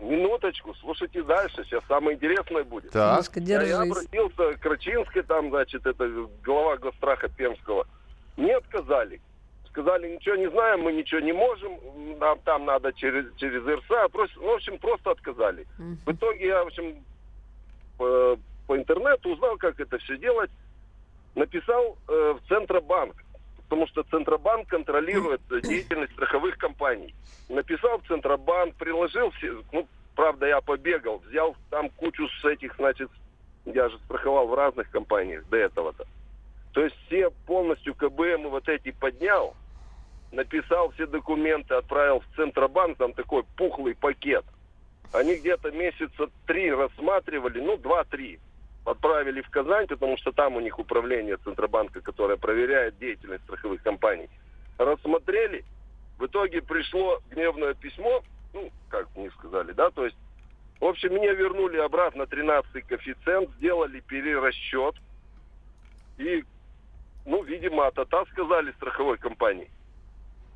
Минуточку, 0.00 0.74
слушайте 0.74 1.22
дальше, 1.22 1.64
сейчас 1.64 1.82
самое 1.88 2.16
интересное 2.16 2.64
будет. 2.64 2.90
Так. 2.90 3.24
Я, 3.36 3.62
я 3.62 3.80
обратился 3.80 4.54
к 4.54 4.64
Рачинской, 4.66 5.22
там, 5.22 5.48
значит, 5.50 5.86
это 5.86 6.28
глава 6.44 6.76
Гостраха 6.76 7.28
Пермского. 7.28 7.86
Мне 8.36 8.56
отказали 8.56 9.20
сказали, 9.76 10.14
ничего 10.14 10.36
не 10.36 10.48
знаем, 10.48 10.80
мы 10.80 10.92
ничего 10.92 11.20
не 11.20 11.32
можем, 11.32 11.78
нам 12.18 12.38
там 12.44 12.64
надо 12.64 12.94
через, 12.94 13.26
через 13.36 13.62
РСА. 13.62 14.08
Просто, 14.08 14.40
ну, 14.40 14.52
в 14.52 14.54
общем, 14.54 14.78
просто 14.78 15.10
отказали. 15.10 15.66
Uh-huh. 15.78 15.96
В 16.06 16.12
итоге 16.12 16.46
я, 16.46 16.64
в 16.64 16.68
общем, 16.68 17.04
по, 17.96 18.38
по 18.66 18.76
интернету 18.76 19.30
узнал, 19.30 19.56
как 19.56 19.80
это 19.80 19.98
все 19.98 20.16
делать. 20.18 20.50
Написал 21.34 21.98
э, 22.08 22.34
в 22.38 22.48
Центробанк, 22.48 23.14
потому 23.64 23.86
что 23.88 24.02
Центробанк 24.04 24.68
контролирует 24.68 25.42
деятельность 25.62 26.12
страховых 26.12 26.56
компаний. 26.56 27.14
Написал 27.48 27.98
в 27.98 28.06
Центробанк, 28.06 28.74
приложил 28.76 29.30
все, 29.32 29.62
ну, 29.72 29.86
правда, 30.14 30.46
я 30.46 30.60
побегал, 30.60 31.18
взял 31.28 31.54
там 31.70 31.90
кучу 31.90 32.26
с 32.40 32.44
этих, 32.44 32.74
значит, 32.76 33.10
я 33.66 33.88
же 33.88 33.98
страховал 34.06 34.48
в 34.48 34.54
разных 34.54 34.90
компаниях 34.90 35.46
до 35.48 35.58
этого-то. 35.58 36.06
То 36.72 36.82
есть 36.82 36.96
все 37.06 37.30
полностью 37.46 37.94
КБМ 37.94 38.48
вот 38.48 38.68
эти 38.68 38.92
поднял, 38.92 39.54
написал 40.32 40.90
все 40.90 41.06
документы, 41.06 41.74
отправил 41.74 42.20
в 42.20 42.36
Центробанк, 42.36 42.98
там 42.98 43.12
такой 43.12 43.44
пухлый 43.56 43.94
пакет. 43.94 44.44
Они 45.12 45.36
где-то 45.36 45.70
месяца 45.70 46.28
три 46.46 46.70
рассматривали, 46.72 47.60
ну, 47.60 47.76
два-три. 47.76 48.38
отправили 48.84 49.40
в 49.40 49.50
Казань, 49.50 49.88
потому 49.88 50.16
что 50.16 50.30
там 50.30 50.54
у 50.54 50.60
них 50.60 50.78
управление 50.78 51.36
Центробанка, 51.38 52.00
которое 52.00 52.36
проверяет 52.36 52.96
деятельность 52.98 53.42
страховых 53.42 53.82
компаний. 53.82 54.28
Рассмотрели, 54.78 55.64
в 56.18 56.26
итоге 56.26 56.62
пришло 56.62 57.20
гневное 57.30 57.74
письмо, 57.74 58.22
ну, 58.54 58.70
как 58.88 59.08
мне 59.16 59.30
сказали, 59.32 59.72
да, 59.72 59.90
то 59.90 60.04
есть, 60.04 60.16
в 60.80 60.84
общем, 60.84 61.14
мне 61.14 61.34
вернули 61.34 61.78
обратно 61.78 62.26
13 62.26 62.86
коэффициент, 62.86 63.50
сделали 63.56 64.00
перерасчет, 64.00 64.94
и, 66.18 66.44
ну, 67.24 67.42
видимо, 67.42 67.88
а-та-та 67.88 68.24
сказали 68.26 68.70
страховой 68.72 69.18
компании. 69.18 69.68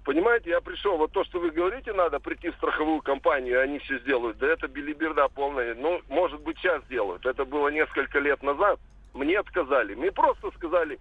Понимаете, 0.04 0.50
я 0.50 0.60
пришел, 0.60 0.96
вот 0.96 1.12
то, 1.12 1.24
что 1.24 1.40
вы 1.40 1.50
говорите, 1.50 1.92
надо 1.92 2.20
прийти 2.20 2.50
в 2.50 2.54
страховую 2.56 3.02
компанию, 3.02 3.60
они 3.60 3.78
все 3.80 3.98
сделают. 3.98 4.38
Да 4.38 4.46
это 4.46 4.66
билиберда 4.66 5.28
полная. 5.28 5.74
Ну, 5.74 6.00
может 6.08 6.40
быть, 6.40 6.58
сейчас 6.58 6.82
сделают. 6.84 7.26
Это 7.26 7.44
было 7.44 7.68
несколько 7.68 8.18
лет 8.18 8.42
назад. 8.42 8.80
Мне 9.12 9.38
отказали. 9.38 9.94
Мне 9.94 10.10
просто 10.10 10.50
сказали, 10.52 10.98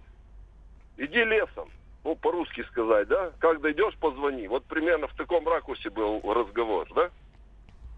иди 0.98 1.24
лесом. 1.24 1.70
Ну, 2.04 2.14
по-русски 2.14 2.62
сказать, 2.70 3.08
да? 3.08 3.30
Как 3.38 3.60
дойдешь, 3.60 3.94
позвони. 3.96 4.48
Вот 4.48 4.64
примерно 4.64 5.06
в 5.06 5.14
таком 5.14 5.46
ракурсе 5.48 5.90
был 5.90 6.20
разговор, 6.22 6.88
да? 6.94 7.10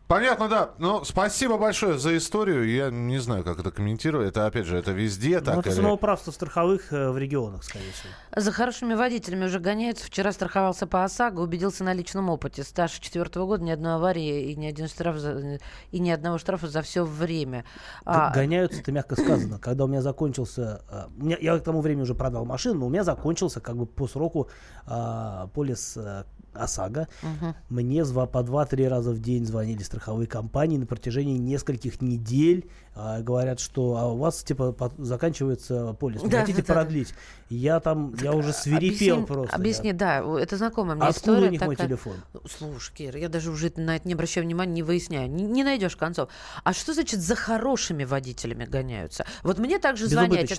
Понятно, 0.09 0.49
да. 0.49 0.71
Ну, 0.79 1.05
спасибо 1.05 1.57
большое 1.57 1.97
за 1.99 2.15
историю. 2.19 2.69
Я 2.69 2.91
не 2.91 3.17
знаю, 3.19 3.45
как 3.45 3.59
это 3.61 3.71
комментирую. 3.71 4.27
Это, 4.29 4.45
опять 4.45 4.67
же, 4.67 4.77
это 4.77 4.91
везде 4.93 5.39
Ну, 5.39 5.45
так. 5.47 5.59
это 5.61 5.71
или- 5.71 5.77
самоуправство 5.77 6.31
страховых 6.33 6.93
э, 6.93 7.11
в 7.11 7.17
регионах, 7.17 7.65
скорее 7.65 7.91
всего. 7.93 8.13
За 8.37 8.53
хорошими 8.53 8.93
водителями 8.93 9.47
уже 9.47 9.59
гоняются. 9.59 10.05
Вчера 10.07 10.33
страховался 10.33 10.87
по 10.87 11.05
ОСАГО, 11.05 11.41
убедился 11.41 11.83
на 11.85 11.95
личном 11.95 12.29
опыте. 12.29 12.63
Стаж 12.63 12.93
четвертого 12.93 13.47
года, 13.47 13.65
ни 13.65 13.71
одной 13.71 13.95
аварии 13.95 14.51
и 14.53 14.57
ни, 14.57 14.67
один 14.67 14.87
штраф 14.89 15.17
за- 15.17 15.59
и 15.93 15.99
ни 15.99 16.11
одного 16.11 16.37
штрафа 16.37 16.69
за 16.69 16.83
все 16.83 17.05
время. 17.05 17.65
А, 18.05 18.33
Гоняются, 18.35 18.81
это 18.81 18.93
мягко 18.93 19.17
сказано. 19.21 19.59
Когда 19.59 19.85
у 19.85 19.89
меня 19.89 20.03
закончился... 20.03 20.83
у 21.19 21.25
меня- 21.25 21.39
я 21.41 21.59
к 21.59 21.65
тому 21.65 21.81
времени 21.81 22.03
уже 22.03 22.15
продал 22.15 22.45
машину, 22.45 22.81
но 22.81 22.87
у 22.87 22.91
меня 22.91 23.05
закончился 23.05 23.61
как 23.61 23.77
бы 23.79 23.87
по 23.87 24.07
сроку 24.07 24.49
а, 24.85 25.47
полис 25.55 25.97
а, 25.97 26.27
ОСАГО. 26.55 27.09
мгм. 27.23 27.55
Мне 27.69 28.01
зва- 28.03 28.27
по 28.27 28.43
два-три 28.43 28.87
раза 28.89 29.11
в 29.13 29.19
день 29.21 29.45
звонили 29.47 29.83
страховые 29.83 30.27
компании 30.27 30.77
на 30.79 30.87
протяжении 30.87 31.39
нескольких 31.39 32.01
недель. 32.01 32.69
а, 32.95 33.21
говорят, 33.23 33.59
что 33.59 33.97
а 33.97 34.13
у 34.13 34.19
вас 34.19 34.43
типа 34.45 34.73
по- 34.73 34.93
заканчивается 34.99 35.95
полис. 35.95 36.21
Да, 36.21 36.41
хотите 36.41 36.61
да, 36.61 36.67
да. 36.69 36.75
продлить? 36.75 37.15
Я 37.49 37.81
там, 37.81 38.15
я 38.21 38.33
уже 38.35 38.53
свирепел 38.53 39.15
Объясни- 39.17 39.27
просто. 39.27 39.57
Объясни, 39.57 39.89
я. 39.89 39.95
да, 39.95 40.39
это 40.39 40.59
знакомая 40.59 40.97
мне 40.97 41.07
Откуда 41.07 41.33
история. 41.37 41.49
у 41.49 41.51
них 41.53 41.61
мой 41.63 41.75
такая. 41.77 41.89
телефон? 41.89 42.13
Ну, 42.35 42.41
Слушай, 42.47 42.93
Кир, 42.95 43.17
я 43.17 43.31
даже 43.31 43.51
уже 43.51 43.73
на 43.77 43.97
это 43.97 44.07
не 44.07 44.13
обращаю 44.13 44.45
внимания, 44.45 44.73
не 44.75 44.83
выясняю. 44.83 45.31
Не, 45.31 45.45
не 45.45 45.65
найдешь 45.65 45.97
концов. 45.97 46.29
А 46.65 46.75
что 46.75 46.93
значит 46.93 47.21
за 47.21 47.35
хорошими 47.35 48.05
водителями 48.05 48.67
гоняются? 48.67 49.25
Вот 49.43 49.59
мне 49.59 49.79
также 49.79 50.07
звонят. 50.07 50.51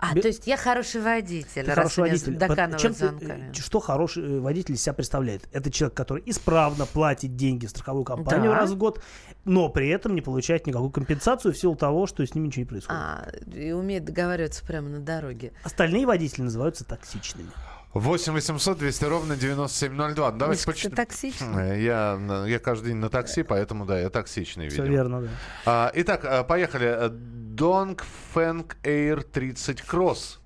А, 0.00 0.14
Бе- 0.14 0.22
то 0.22 0.28
есть 0.28 0.46
я 0.46 0.56
хороший 0.56 1.00
водитель, 1.00 1.64
Ты 1.64 1.72
хороший 1.72 2.00
водитель. 2.00 2.38
Чем 2.78 2.94
ты, 2.94 3.06
э, 3.20 3.52
что 3.52 3.80
хороший 3.80 4.24
э, 4.24 4.38
водитель 4.40 4.74
из 4.74 4.82
себя 4.82 4.92
представляет? 4.92 5.48
Это 5.52 5.72
человек, 5.72 5.96
который 5.96 6.22
исправно 6.24 6.86
платит 6.86 7.34
деньги 7.34 7.66
в 7.66 7.70
страховую 7.70 8.04
компанию 8.04 8.52
Да. 8.52 8.58
раз 8.58 8.70
в 8.70 8.76
год, 8.76 9.02
но 9.44 9.68
при 9.68 9.88
этом 9.88 10.14
не 10.14 10.20
получает 10.20 10.68
никакую 10.68 10.90
компенсацию 10.90 11.52
в 11.52 11.58
силу 11.58 11.74
того, 11.74 12.06
что 12.06 12.24
с 12.24 12.32
ними 12.34 12.46
ничего 12.46 12.60
не 12.60 12.66
происходит. 12.66 13.00
А, 13.00 13.28
и 13.52 13.72
умеет 13.72 14.04
договариваться 14.04 14.64
прямо 14.64 14.88
на 14.88 15.00
дороге. 15.00 15.52
Остальные 15.64 16.06
водители 16.06 16.42
называются 16.42 16.84
токсичными. 16.84 17.50
8 17.94 18.32
800 18.34 18.78
200 18.78 19.04
ровно 19.04 19.36
9702. 19.36 20.30
Ну, 20.32 20.38
Давайте 20.38 20.66
почитаем. 20.66 20.96
токсичный? 20.96 21.82
Я, 21.82 22.16
на- 22.18 22.46
я 22.46 22.58
каждый 22.58 22.88
день 22.88 22.96
на 22.96 23.08
такси, 23.08 23.42
поэтому, 23.42 23.86
да, 23.86 23.98
я 23.98 24.10
токсичный, 24.10 24.68
Все 24.68 24.82
видимо. 24.82 24.94
верно, 24.96 25.22
да. 25.22 25.28
А, 25.64 25.90
итак, 25.94 26.24
а, 26.24 26.44
поехали. 26.44 27.10
Dong 27.10 28.00
Feng 28.34 28.70
Air 28.84 29.22
30 29.22 29.80
Cross. 29.80 30.38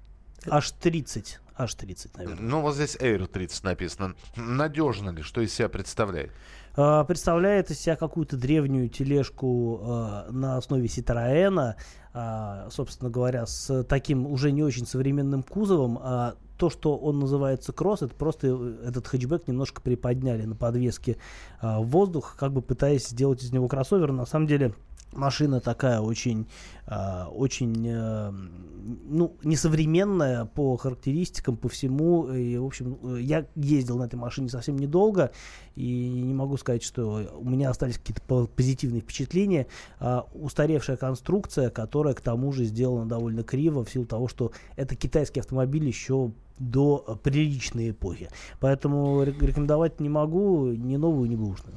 Аж 0.47 0.71
30. 0.73 1.41
Аж 1.57 1.75
30, 1.75 2.17
наверное. 2.17 2.41
Ну, 2.41 2.61
вот 2.61 2.75
здесь 2.77 2.97
Air 2.97 3.27
30 3.27 3.65
написано. 3.65 4.15
Надежно 4.37 5.11
ли? 5.11 5.23
Что 5.23 5.41
из 5.43 5.53
себя 5.53 5.69
представляет? 5.69 6.33
А, 6.75 7.05
представляет 7.05 7.71
из 7.71 7.81
себя 7.81 7.97
какую-то 7.97 8.37
древнюю 8.37 8.89
тележку 8.89 9.81
а, 9.83 10.27
на 10.31 10.57
основе 10.57 10.87
Citroёна, 10.87 11.75
а, 12.15 12.69
собственно 12.71 13.11
говоря, 13.11 13.47
с 13.47 13.85
таким 13.85 14.27
уже 14.27 14.53
не 14.53 14.63
очень 14.63 14.87
современным 14.87 15.43
кузовом. 15.43 15.99
А 16.01 16.35
то, 16.57 16.71
что 16.71 16.97
он 16.97 17.19
называется 17.19 17.73
кросс, 17.73 18.03
это 18.03 18.15
просто 18.15 18.47
э, 18.47 18.89
этот 18.89 19.09
хэтчбэк 19.09 19.49
немножко 19.49 19.83
приподняли 19.83 20.45
на 20.45 20.55
подвеске 20.55 21.17
а, 21.61 21.81
в 21.81 21.87
воздух, 21.89 22.37
как 22.39 22.53
бы 22.53 22.63
пытаясь 22.63 23.09
сделать 23.09 23.43
из 23.43 23.53
него 23.53 23.69
кроссовер. 23.69 24.13
На 24.13 24.27
самом 24.27 24.47
деле 24.47 24.75
машина 25.13 25.61
такая 25.61 26.01
очень, 26.01 26.47
а, 26.87 27.29
очень, 27.29 27.87
э, 27.89 28.31
ну, 28.31 29.37
несовременная 29.45 30.45
по 30.47 30.77
характеристикам, 30.77 31.57
по 31.57 31.69
всему. 31.69 32.29
И, 32.29 32.57
в 32.57 32.65
общем, 32.65 33.17
я 33.17 33.47
ездил 33.55 33.99
на 33.99 34.05
этой 34.05 34.17
машине 34.17 34.49
совсем 34.49 34.77
недолго, 34.79 35.31
и 35.77 36.09
не 36.09 36.35
могу 36.35 36.57
сказать, 36.57 36.83
что 36.83 37.39
у 37.39 37.49
меня 37.49 37.71
остались 37.71 37.99
какие-то 37.99 38.23
по- 38.23 38.47
позитивные 38.47 39.01
впечатления. 39.01 39.67
А, 40.01 40.27
устаревшая 40.35 40.97
конструкция, 40.97 41.71
которая 41.71 42.15
к 42.15 42.21
тому 42.21 42.53
же 42.53 42.65
сделана 42.65 43.09
довольно 43.09 43.43
криво 43.43 43.85
в 43.85 43.91
силу 43.91 44.07
того, 44.07 44.29
что 44.29 44.53
это 44.77 44.97
китайский 44.97 45.41
автомобиль 45.41 45.87
еще 45.87 46.33
до 46.59 47.19
приличной 47.23 47.91
эпохи. 47.91 48.29
Поэтому 48.61 49.25
ре- 49.25 49.35
рекомендовать 49.41 50.01
не 50.01 50.09
могу 50.09 50.67
ни 50.67 50.97
новую, 50.97 51.29
ни 51.29 51.37
бэушную. 51.37 51.77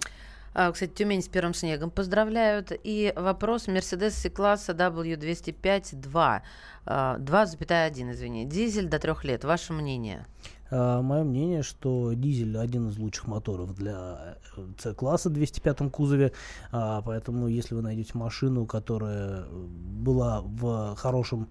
А, 0.56 0.72
кстати, 0.72 0.92
Тюмень 0.92 1.22
с 1.22 1.28
первым 1.28 1.54
снегом 1.54 1.92
поздравляют. 1.92 2.72
И 2.72 3.12
вопрос 3.16 3.68
Mercedes 3.68 4.12
C-класса 4.12 4.72
W205-2. 4.72 6.42
2,1, 6.86 8.12
извини. 8.12 8.46
Дизель 8.46 8.88
до 8.88 9.00
трех 9.00 9.26
лет. 9.26 9.44
Ваше 9.44 9.74
мнение? 9.74 10.26
Мое 10.72 11.24
мнение, 11.24 11.62
что 11.62 12.14
дизель 12.14 12.58
один 12.58 12.90
из 12.90 12.98
лучших 12.98 13.28
моторов 13.28 13.76
для 13.76 14.38
C-класса 14.80 15.30
в 15.30 15.34
205 15.34 15.92
кузове, 15.92 16.32
А, 16.72 17.02
поэтому 17.02 17.48
если 17.48 17.76
вы 17.76 17.82
найдете 17.82 18.12
машину, 18.16 18.66
которая 18.66 19.44
э, 19.44 19.46
была 19.48 20.42
в 20.42 20.96
хорошем 20.96 21.50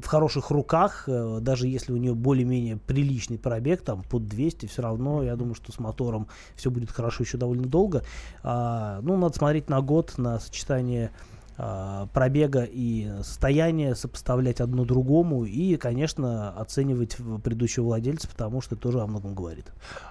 в 0.00 0.06
хороших 0.06 0.50
руках, 0.50 1.04
э, 1.06 1.38
даже 1.40 1.66
если 1.66 1.92
у 1.92 1.96
нее 1.96 2.14
более-менее 2.14 2.76
приличный 2.76 3.38
пробег, 3.38 3.82
там 3.82 4.02
под 4.02 4.26
200, 4.26 4.66
все 4.66 4.82
равно, 4.82 5.22
я 5.22 5.36
думаю, 5.36 5.54
что 5.54 5.72
с 5.72 5.78
мотором 5.78 6.28
все 6.54 6.70
будет 6.70 6.90
хорошо 6.90 7.24
еще 7.24 7.38
довольно 7.38 7.66
долго. 7.66 8.02
А, 8.42 9.00
ну, 9.02 9.16
надо 9.16 9.36
смотреть 9.36 9.68
на 9.68 9.80
год, 9.80 10.14
на 10.16 10.40
сочетание 10.40 11.10
а, 11.56 12.06
пробега 12.12 12.64
и 12.64 13.10
состояния, 13.22 13.94
сопоставлять 13.94 14.60
одно 14.60 14.84
другому 14.84 15.44
и, 15.44 15.76
конечно, 15.76 16.50
оценивать 16.50 17.16
предыдущего 17.42 17.84
владельца, 17.84 18.28
потому 18.28 18.60
что 18.60 18.76
тоже 18.76 19.00
о 19.00 19.06
многом 19.06 19.34
говорит. 19.34 19.66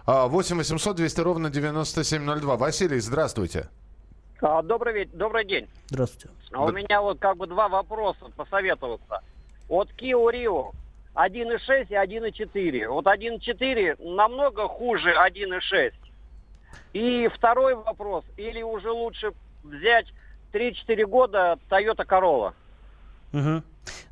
А, 0.05 0.27
8 0.27 0.57
800 0.57 0.95
200 0.97 1.21
ровно 1.21 1.49
9702. 1.49 2.57
Василий, 2.57 2.99
здравствуйте. 2.99 3.69
А, 4.41 4.61
Добрый, 4.61 5.05
добрый 5.05 5.45
день. 5.45 5.67
Здравствуйте. 5.87 6.29
А 6.51 6.63
у 6.63 6.71
меня 6.71 7.01
вот 7.01 7.19
как 7.19 7.37
бы 7.37 7.47
два 7.47 7.69
вопроса 7.69 8.25
посоветоваться. 8.35 9.21
Вот 9.67 9.89
Kia 9.97 10.17
Rio 10.17 10.73
1.6 11.15 11.87
и 11.89 11.93
1.4. 11.93 12.87
Вот 12.87 13.05
1.4 13.05 14.15
намного 14.15 14.67
хуже 14.67 15.13
1.6. 15.13 15.93
И 16.93 17.27
второй 17.33 17.75
вопрос. 17.75 18.23
Или 18.37 18.61
уже 18.61 18.91
лучше 18.91 19.33
взять 19.63 20.07
3-4 20.53 21.05
года 21.05 21.59
Toyota 21.69 22.05
Corolla? 22.05 22.53
Мгм. 23.31 23.63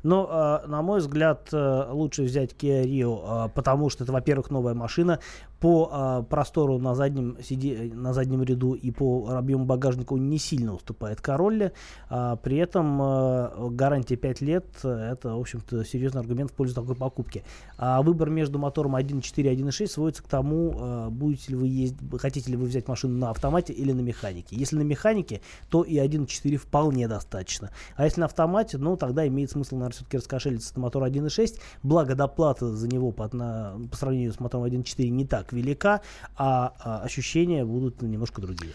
Ну, 0.02 0.26
а, 0.28 0.64
на 0.66 0.82
мой 0.82 1.00
взгляд, 1.00 1.48
э, 1.52 1.86
лучше 1.90 2.22
взять 2.22 2.52
Kia 2.52 2.84
Rio, 2.84 3.20
а, 3.24 3.48
потому 3.48 3.90
что 3.90 4.04
это, 4.04 4.12
во-первых, 4.12 4.50
новая 4.50 4.74
машина. 4.74 5.20
По 5.58 6.22
простору 6.28 6.78
на 6.78 6.94
заднем, 6.94 7.38
сиди... 7.42 7.90
на 7.94 8.12
заднем 8.12 8.42
ряду 8.42 8.74
и 8.74 8.90
по 8.90 9.30
объему 9.30 9.64
багажника 9.64 10.12
он 10.12 10.28
не 10.28 10.38
сильно 10.38 10.74
уступает 10.74 11.20
Королле. 11.20 11.72
А, 12.08 12.36
при 12.36 12.58
этом 12.58 13.00
э, 13.02 13.68
гарантия 13.70 14.16
5 14.16 14.40
лет 14.40 14.66
э, 14.84 15.12
это, 15.12 15.34
в 15.34 15.40
общем-то, 15.40 15.84
серьезный 15.84 16.20
аргумент 16.20 16.50
в 16.50 16.54
пользу 16.54 16.74
такой 16.74 16.94
покупки. 16.94 17.44
А 17.78 18.02
выбор 18.02 18.30
между 18.30 18.58
мотором 18.58 18.96
1.4 18.96 19.42
и 19.42 19.56
1.6 19.56 19.86
сводится 19.86 20.22
к 20.22 20.28
тому, 20.28 20.74
э, 20.78 21.08
будете 21.10 21.52
ли 21.52 21.56
вы 21.56 21.68
ездить, 21.68 21.98
хотите 22.20 22.50
ли 22.50 22.56
вы 22.56 22.66
взять 22.66 22.88
машину 22.88 23.18
на 23.18 23.30
автомате 23.30 23.72
или 23.72 23.92
на 23.92 24.00
механике. 24.00 24.56
Если 24.56 24.76
на 24.76 24.82
механике, 24.82 25.40
то 25.68 25.82
и 25.82 25.96
1.4 25.96 26.56
вполне 26.56 27.08
достаточно. 27.08 27.70
А 27.96 28.04
если 28.04 28.20
на 28.20 28.26
автомате, 28.26 28.78
ну, 28.78 28.96
тогда 28.96 29.26
имеет 29.26 29.50
смысл, 29.66 29.76
наверное, 29.76 29.94
все-таки 29.96 30.16
раскошелиться 30.18 30.74
на 30.74 30.80
мотор 30.82 31.04
1.6. 31.04 31.58
Благо, 31.82 32.14
доплата 32.14 32.74
за 32.74 32.88
него 32.88 33.12
по, 33.12 33.28
на- 33.34 33.78
по 33.90 33.96
сравнению 33.96 34.32
с 34.32 34.40
мотором 34.40 34.64
1.4 34.66 35.08
не 35.08 35.26
так 35.26 35.52
велика, 35.52 36.00
а, 36.36 36.74
а 36.78 37.00
ощущения 37.00 37.64
будут 37.64 38.02
немножко 38.02 38.40
другие. 38.40 38.72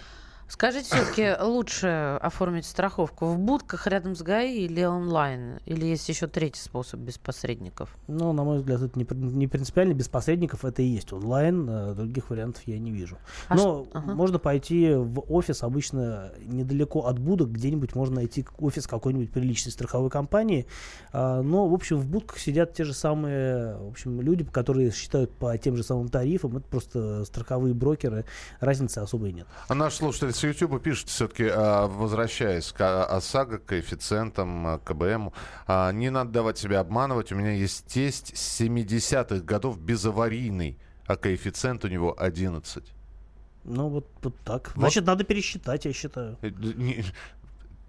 Скажите, 0.52 0.84
все-таки 0.94 1.34
лучше 1.42 2.20
оформить 2.22 2.66
страховку 2.66 3.28
в 3.28 3.40
будках 3.40 3.88
рядом 3.88 4.18
с 4.18 4.22
ГАИ 4.22 4.66
или 4.66 4.84
онлайн? 4.84 5.60
Или 5.66 5.86
есть 5.86 6.10
еще 6.10 6.28
третий 6.28 6.60
способ 6.60 7.00
без 7.00 7.18
посредников? 7.18 7.96
Ну, 8.08 8.34
на 8.34 8.44
мой 8.44 8.58
взгляд, 8.58 8.82
это 8.82 9.00
не, 9.00 9.06
при- 9.06 9.16
не 9.16 9.48
принципиально. 9.48 9.94
Без 9.94 10.10
посредников 10.10 10.66
это 10.66 10.82
и 10.82 10.86
есть 10.86 11.14
онлайн. 11.14 11.66
э, 11.70 11.94
Других 11.94 12.30
вариантов 12.30 12.64
я 12.66 12.78
не 12.80 12.92
вижу. 12.92 13.18
А 13.48 13.56
Но 13.56 13.86
ш- 13.86 13.90
ага. 14.00 14.14
можно 14.14 14.40
пойти 14.40 14.94
в 14.94 15.22
офис, 15.34 15.64
обычно 15.64 16.34
недалеко 16.46 17.08
от 17.08 17.18
будок, 17.18 17.50
где-нибудь 17.52 17.96
можно 17.96 18.16
найти 18.16 18.46
офис 18.60 18.88
какой-нибудь 18.88 19.32
приличной 19.32 19.72
страховой 19.72 20.10
компании. 20.10 20.68
А, 21.14 21.42
Но, 21.42 21.66
в 21.70 21.74
общем, 21.74 21.96
в 21.98 22.08
будках 22.08 22.38
сидят 22.40 22.74
те 22.74 22.84
же 22.84 22.94
самые, 22.94 23.78
в 23.78 23.88
общем, 23.88 24.20
люди, 24.20 24.44
которые 24.44 24.92
считают 24.92 25.32
по 25.32 25.58
тем 25.58 25.78
же 25.78 25.84
самым 25.84 26.10
тарифам. 26.10 26.58
Это 26.58 26.68
просто 26.68 27.24
страховые 27.24 27.74
брокеры. 27.74 28.26
Разницы 28.60 28.98
особой 28.98 29.32
нет. 29.32 29.48
А 29.70 29.76
наш 29.76 29.94
слушатель 29.96 30.41
с 30.42 30.44
YouTube 30.44 30.82
пишет 30.82 31.08
все-таки, 31.10 31.48
а, 31.48 31.86
возвращаясь 31.88 32.72
к 32.72 32.82
а, 32.82 33.06
ОСАГО, 33.06 33.60
к 33.60 33.66
коэффициентам, 33.66 34.66
а, 34.66 34.80
КБМ, 34.80 35.32
не 35.96 36.10
надо 36.10 36.32
давать 36.32 36.58
себя 36.58 36.80
обманывать. 36.80 37.32
У 37.32 37.36
меня 37.36 37.52
есть 37.52 37.86
тесть 37.86 38.36
с 38.36 38.60
70-х 38.60 39.44
годов 39.44 39.80
безаварийный, 39.80 40.80
а 41.06 41.16
коэффициент 41.16 41.86
у 41.86 41.88
него 41.88 42.16
11. 42.18 42.92
Ну, 43.64 43.90
вот, 43.90 44.08
вот 44.24 44.36
так. 44.44 44.70
Вот. 44.70 44.82
Значит, 44.82 45.06
надо 45.06 45.24
пересчитать, 45.24 45.86
я 45.86 45.94
считаю. 45.94 46.38
Э, 46.42 46.50
Не, 46.50 47.04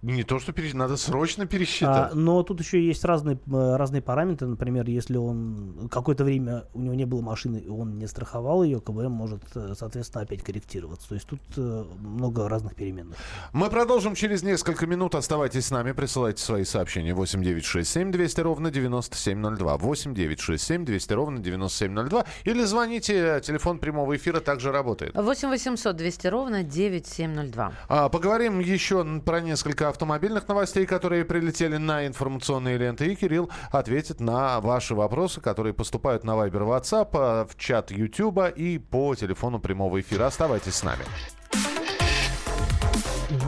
не 0.02 0.24
то, 0.24 0.40
что 0.40 0.52
пересчитать, 0.52 0.78
надо 0.78 0.96
срочно 0.96 1.44
А, 1.44 1.46
пересчитать. 1.46 2.14
но 2.14 2.42
тут 2.42 2.60
еще 2.60 2.84
есть 2.84 3.04
разные, 3.04 3.38
э, 3.46 3.76
разные 3.76 4.02
параметры. 4.02 4.48
Например, 4.48 4.84
если 4.88 5.16
он 5.16 5.88
какое-то 5.90 6.24
время 6.24 6.64
у 6.74 6.80
него 6.80 6.94
не 6.94 7.04
было 7.04 7.20
машины, 7.22 7.58
и 7.58 7.68
он 7.68 7.98
не 7.98 8.08
страховал 8.08 8.64
ее, 8.64 8.80
КБМ 8.80 9.12
может, 9.12 9.42
э, 9.54 9.74
соответственно, 9.78 10.24
опять 10.24 10.42
корректироваться. 10.42 11.08
То 11.08 11.14
есть 11.14 11.26
тут 11.28 11.40
э, 11.56 11.84
много 12.00 12.48
разных 12.48 12.74
переменных. 12.74 13.16
Мы 13.52 13.70
продолжим 13.70 14.14
через 14.16 14.42
несколько 14.42 14.86
минут. 14.86 15.14
Оставайтесь 15.14 15.66
с 15.66 15.70
нами, 15.70 15.92
присылайте 15.92 16.42
свои 16.42 16.64
сообщения. 16.64 17.14
8967 17.14 18.10
200 18.10 18.40
ровно 18.40 18.70
9702. 18.72 19.76
8967 19.78 20.84
200 20.84 21.12
ровно 21.12 21.38
9702. 21.38 22.24
Или 22.44 22.64
звоните, 22.64 23.40
телефон 23.44 23.78
прямого 23.78 24.16
эфира 24.16 24.40
также 24.40 24.72
работает. 24.72 25.14
8 25.14 25.48
800 25.48 25.96
200 25.96 26.26
ровно 26.26 26.62
9702. 26.64 27.72
А, 27.88 28.08
поговорим 28.08 28.58
еще 28.58 29.04
про 29.24 29.40
несколько 29.40 29.91
автомобильных 29.92 30.48
новостей, 30.48 30.86
которые 30.86 31.24
прилетели 31.24 31.76
на 31.76 32.06
информационные 32.06 32.76
ленты. 32.78 33.12
И 33.12 33.14
Кирилл 33.14 33.50
ответит 33.70 34.20
на 34.20 34.60
ваши 34.60 34.94
вопросы, 34.94 35.40
которые 35.40 35.74
поступают 35.74 36.24
на 36.24 36.32
Viber 36.32 36.66
WhatsApp, 36.66 37.10
а, 37.12 37.46
в 37.46 37.56
чат 37.56 37.90
YouTube 37.90 38.40
и 38.56 38.78
по 38.78 39.14
телефону 39.14 39.60
прямого 39.60 40.00
эфира. 40.00 40.26
Оставайтесь 40.26 40.74
с 40.74 40.82
нами. 40.82 41.04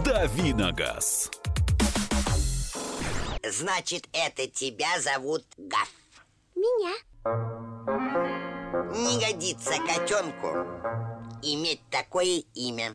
Давиногаз. 0.04 1.30
Значит, 3.42 4.08
это 4.12 4.46
тебя 4.46 5.00
зовут 5.00 5.44
Гав. 5.58 5.90
Меня. 6.54 6.94
Не 8.94 9.20
годится 9.20 9.72
котенку 9.86 10.48
иметь 11.42 11.80
такое 11.90 12.42
имя. 12.54 12.94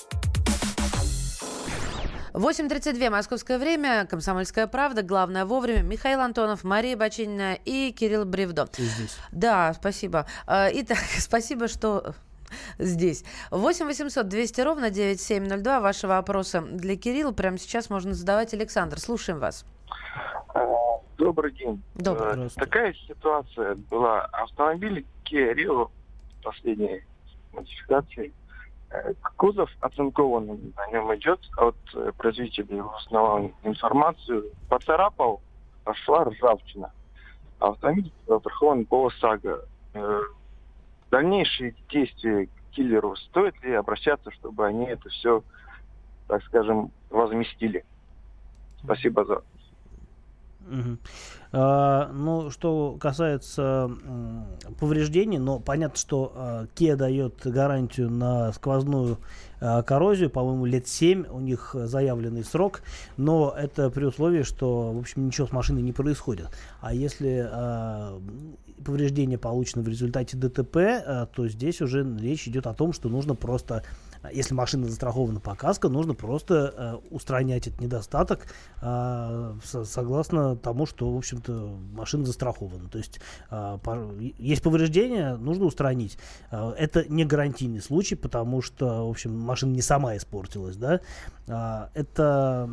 8.32 2.33 3.09
московское 3.09 3.57
время, 3.59 4.07
Комсомольская 4.09 4.67
правда, 4.67 5.03
главное 5.03 5.45
вовремя. 5.45 5.81
Михаил 5.81 6.21
Антонов, 6.21 6.63
Мария 6.63 6.95
Бачинина 6.95 7.55
и 7.65 7.91
Кирилл 7.91 8.25
Бревдо. 8.25 8.67
И 8.77 8.83
здесь. 8.83 9.17
Да, 9.31 9.73
спасибо. 9.73 10.25
А, 10.47 10.69
Итак, 10.71 10.97
спасибо, 11.19 11.67
что 11.67 12.15
здесь. 12.77 13.25
8 13.51 13.85
800 13.85 14.27
200 14.27 14.61
ровно 14.61 14.89
9702. 14.89 15.81
Ваши 15.81 16.07
вопросы 16.07 16.61
для 16.61 16.95
Кирилла 16.95 17.33
прямо 17.33 17.57
сейчас 17.57 17.89
можно 17.89 18.13
задавать. 18.13 18.53
Александр, 18.53 18.99
слушаем 18.99 19.39
вас. 19.39 19.65
Добрый 21.17 21.51
день. 21.51 21.81
Добрый. 21.95 22.47
Э. 22.47 22.49
Такая 22.55 22.95
ситуация 23.07 23.75
была. 23.89 24.21
Автомобиль 24.31 25.05
Kia 25.25 25.53
Rio 25.53 25.89
последней 26.41 27.03
модификации. 27.51 28.33
Кузов 29.37 29.69
оцинкованный 29.79 30.73
на 30.75 30.87
нем 30.87 31.15
идет 31.15 31.39
от 31.57 31.75
э, 31.95 32.11
производителя. 32.17 32.83
Узнавал 32.83 33.51
информацию. 33.63 34.51
Поцарапал, 34.69 35.41
пошла 35.83 36.25
ржавчина. 36.25 36.91
А 37.59 37.69
Автомобиль 37.69 38.11
застрахован 38.27 38.85
по 38.85 39.07
ОСАГО. 39.07 39.65
Э, 39.93 40.21
Дальнейшие 41.11 41.75
действия 41.89 42.47
киллеру 42.71 43.17
стоит 43.17 43.61
ли 43.63 43.73
обращаться, 43.73 44.31
чтобы 44.31 44.65
они 44.65 44.85
это 44.85 45.09
все, 45.09 45.43
так 46.27 46.41
скажем, 46.45 46.91
возместили? 47.09 47.83
Спасибо 48.81 49.25
за 49.25 49.43
Мгм. 50.67 50.99
А, 51.53 52.11
ну, 52.13 52.49
что 52.49 52.97
касается 52.99 53.89
м, 54.05 54.45
повреждений, 54.79 55.37
но 55.37 55.59
понятно, 55.59 55.97
что 55.97 56.31
а, 56.35 56.65
Kia 56.75 56.95
дает 56.95 57.41
гарантию 57.43 58.09
на 58.09 58.53
сквозную 58.53 59.17
а, 59.59 59.81
коррозию, 59.81 60.29
по-моему, 60.29 60.65
лет 60.65 60.87
7 60.87 61.25
у 61.29 61.39
них 61.39 61.75
заявленный 61.75 62.43
срок, 62.43 62.83
но 63.17 63.53
это 63.57 63.89
при 63.89 64.05
условии, 64.05 64.43
что, 64.43 64.93
в 64.93 64.99
общем, 64.99 65.25
ничего 65.25 65.47
с 65.47 65.51
машиной 65.51 65.81
не 65.81 65.91
происходит. 65.91 66.47
А 66.79 66.93
если 66.93 67.49
м, 67.51 68.57
повреждение 68.85 69.37
получено 69.37 69.81
в 69.81 69.87
результате 69.87 70.37
ДТП, 70.37 70.77
а, 70.77 71.25
то 71.25 71.47
здесь 71.47 71.81
уже 71.81 72.05
речь 72.19 72.47
идет 72.47 72.67
о 72.67 72.73
том, 72.73 72.93
что 72.93 73.09
нужно 73.09 73.35
просто 73.35 73.83
Если 74.31 74.53
машина 74.53 74.87
застрахована 74.87 75.39
по 75.39 75.55
каско, 75.55 75.89
нужно 75.89 76.13
просто 76.13 76.73
э, 76.77 77.07
устранять 77.09 77.67
этот 77.67 77.81
недостаток 77.81 78.45
э, 78.81 79.53
со- 79.63 79.83
согласно 79.85 80.55
тому, 80.55 80.85
что, 80.85 81.11
в 81.11 81.17
общем-то, 81.17 81.75
машина 81.93 82.25
застрахована. 82.25 82.87
То 82.89 82.97
есть 82.99 83.19
э, 83.49 83.77
по- 83.83 84.11
есть 84.37 84.61
повреждения, 84.61 85.35
нужно 85.37 85.65
устранить. 85.65 86.17
Э, 86.51 86.71
это 86.77 87.03
не 87.11 87.25
гарантийный 87.25 87.81
случай, 87.81 88.15
потому 88.15 88.61
что, 88.61 89.07
в 89.07 89.09
общем, 89.09 89.37
машина 89.39 89.71
не 89.73 89.81
сама 89.81 90.15
испортилась, 90.17 90.75
да. 90.77 90.99
А, 91.47 91.89
это 91.95 92.69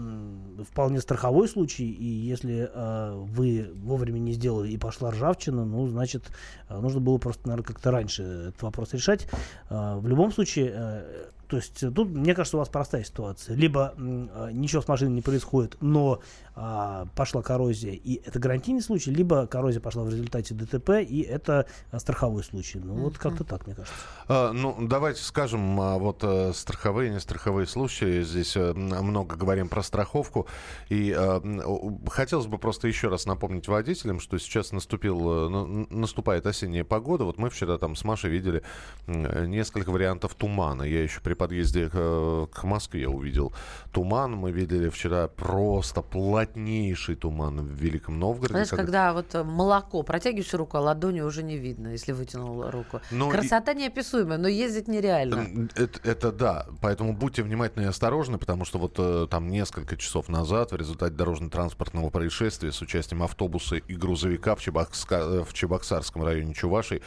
вполне 0.71 1.01
страховой 1.01 1.49
случай, 1.49 1.91
и 1.91 2.05
если 2.05 2.71
э, 2.73 3.15
вы 3.25 3.71
вовремя 3.75 4.19
не 4.19 4.33
сделали 4.33 4.71
и 4.71 4.77
пошла 4.77 5.11
ржавчина, 5.11 5.65
ну, 5.65 5.87
значит, 5.89 6.25
э, 6.69 6.79
нужно 6.79 7.01
было 7.01 7.19
просто, 7.19 7.49
наверное, 7.49 7.67
как-то 7.67 7.91
раньше 7.91 8.23
этот 8.23 8.63
вопрос 8.63 8.93
решать. 8.93 9.27
А, 9.71 9.99
В 9.99 10.07
любом 10.07 10.31
случае, 10.33 10.73
э, 10.75 11.31
то 11.49 11.57
есть 11.57 11.83
э, 11.83 11.91
тут, 11.91 12.11
мне 12.11 12.35
кажется, 12.35 12.57
у 12.57 12.61
вас 12.61 12.69
простая 12.69 13.05
ситуация. 13.05 13.57
Либо 13.57 13.95
э, 13.97 14.51
ничего 14.53 14.83
с 14.83 14.89
машиной 14.89 15.13
не 15.13 15.23
происходит, 15.23 15.77
но 15.81 16.21
а, 16.61 17.07
пошла 17.15 17.41
коррозия, 17.41 17.93
и 17.93 18.21
это 18.25 18.41
гарантийный 18.41 18.83
случай, 18.83 19.13
либо 19.13 19.47
коррозия 19.47 19.81
пошла 19.81 20.03
в 20.03 20.11
результате 20.11 20.55
ДТП, 20.55 20.91
и 21.09 21.21
это 21.21 21.67
страховой 21.97 22.43
случай. 22.43 22.81
Ну, 22.81 22.95
вот 22.95 23.17
как-то 23.17 23.45
так, 23.45 23.65
мне 23.67 23.77
кажется. 23.77 23.97
А, 24.27 24.53
ну, 24.53 24.77
давайте 24.81 25.23
скажем, 25.23 25.81
а, 25.81 25.99
вот 25.99 26.25
э, 26.25 26.53
страховые, 26.53 27.13
не 27.13 27.21
страховые 27.21 27.69
случаи. 27.69 28.25
Здесь 28.25 28.57
э, 28.57 28.73
много 28.75 29.37
говорим 29.37 29.69
про 29.69 29.85
страховку. 29.85 30.49
И 30.89 31.15
э, 31.17 32.01
хотелось 32.09 32.47
бы 32.47 32.59
просто 32.59 32.89
еще 32.89 33.07
раз 33.07 33.27
напомнить 33.27 33.69
водителям, 33.69 34.19
что 34.19 34.37
сейчас 34.39 34.73
наступил, 34.73 35.49
э, 35.49 35.87
наступает 35.91 36.45
осенняя 36.45 36.83
погода. 36.83 37.23
Вот 37.23 37.39
мы 37.39 37.51
вчера 37.51 37.79
там 37.79 37.95
с 37.95 38.03
Машей 38.03 38.31
видели 38.31 38.65
э, 39.07 39.47
несколько 39.47 39.91
вариантов 39.91 40.35
тумана. 40.35 40.83
Я 40.83 41.05
еще 41.05 41.21
при 41.21 41.35
подъезде 41.39 41.89
к, 41.89 41.93
э, 41.95 42.47
к 42.53 42.65
Москве 42.65 43.09
увидел 43.09 43.53
туман. 43.93 44.33
Мы 44.33 44.51
видели 44.53 44.89
вчера 44.91 45.29
просто 45.29 46.03
плотнейший 46.03 47.15
туман 47.15 47.61
в 47.61 47.71
Великом 47.73 48.19
Новгороде. 48.19 48.53
Знаешь, 48.53 48.69
когда- 48.71 48.83
когда 48.85 49.13
вот 49.15 49.35
э, 49.35 49.43
молоко, 49.45 50.03
протягиваешь 50.03 50.53
руку, 50.55 50.77
а 50.77 50.81
ладони 50.81 51.21
уже 51.21 51.43
не 51.43 51.57
видно, 51.57 51.89
если 51.89 52.13
вытянул 52.13 52.71
руку. 52.71 53.01
Ну, 53.11 53.29
и- 53.29 53.33
Красота 53.33 53.75
неописуемая, 53.75 54.39
но 54.39 54.49
ездить 54.49 54.89
нереально. 54.89 55.69
Это, 55.77 56.01
это 56.03 56.33
да. 56.33 56.67
Поэтому 56.81 57.13
будьте 57.15 57.43
внимательны 57.43 57.85
и 57.85 57.87
осторожны, 57.87 58.39
потому 58.39 58.65
что 58.65 58.79
вот 58.79 58.95
э, 58.99 59.27
там 59.31 59.49
несколько 59.49 59.97
часов 59.97 60.29
назад 60.29 60.73
в 60.73 60.77
результате 60.77 61.15
дорожно-транспортного 61.15 62.11
происшествия 62.11 62.73
с 62.73 62.83
участием 62.83 63.23
автобуса 63.23 63.77
и 63.77 63.95
грузовика 63.95 64.55
в, 64.55 64.61
Чебокска- 64.61 65.45
в 65.45 65.53
Чебоксарском 65.53 66.25
районе 66.25 66.55
Чувашей 66.55 67.03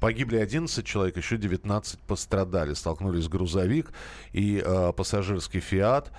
Погибли 0.00 0.38
11 0.38 0.84
человек, 0.84 1.16
еще 1.16 1.36
19 1.36 2.00
пострадали. 2.00 2.74
Столкнулись 2.74 3.28
грузовик 3.28 3.92
и 4.32 4.62
э, 4.64 4.92
пассажирский 4.94 5.60
«Фиат». 5.60 6.10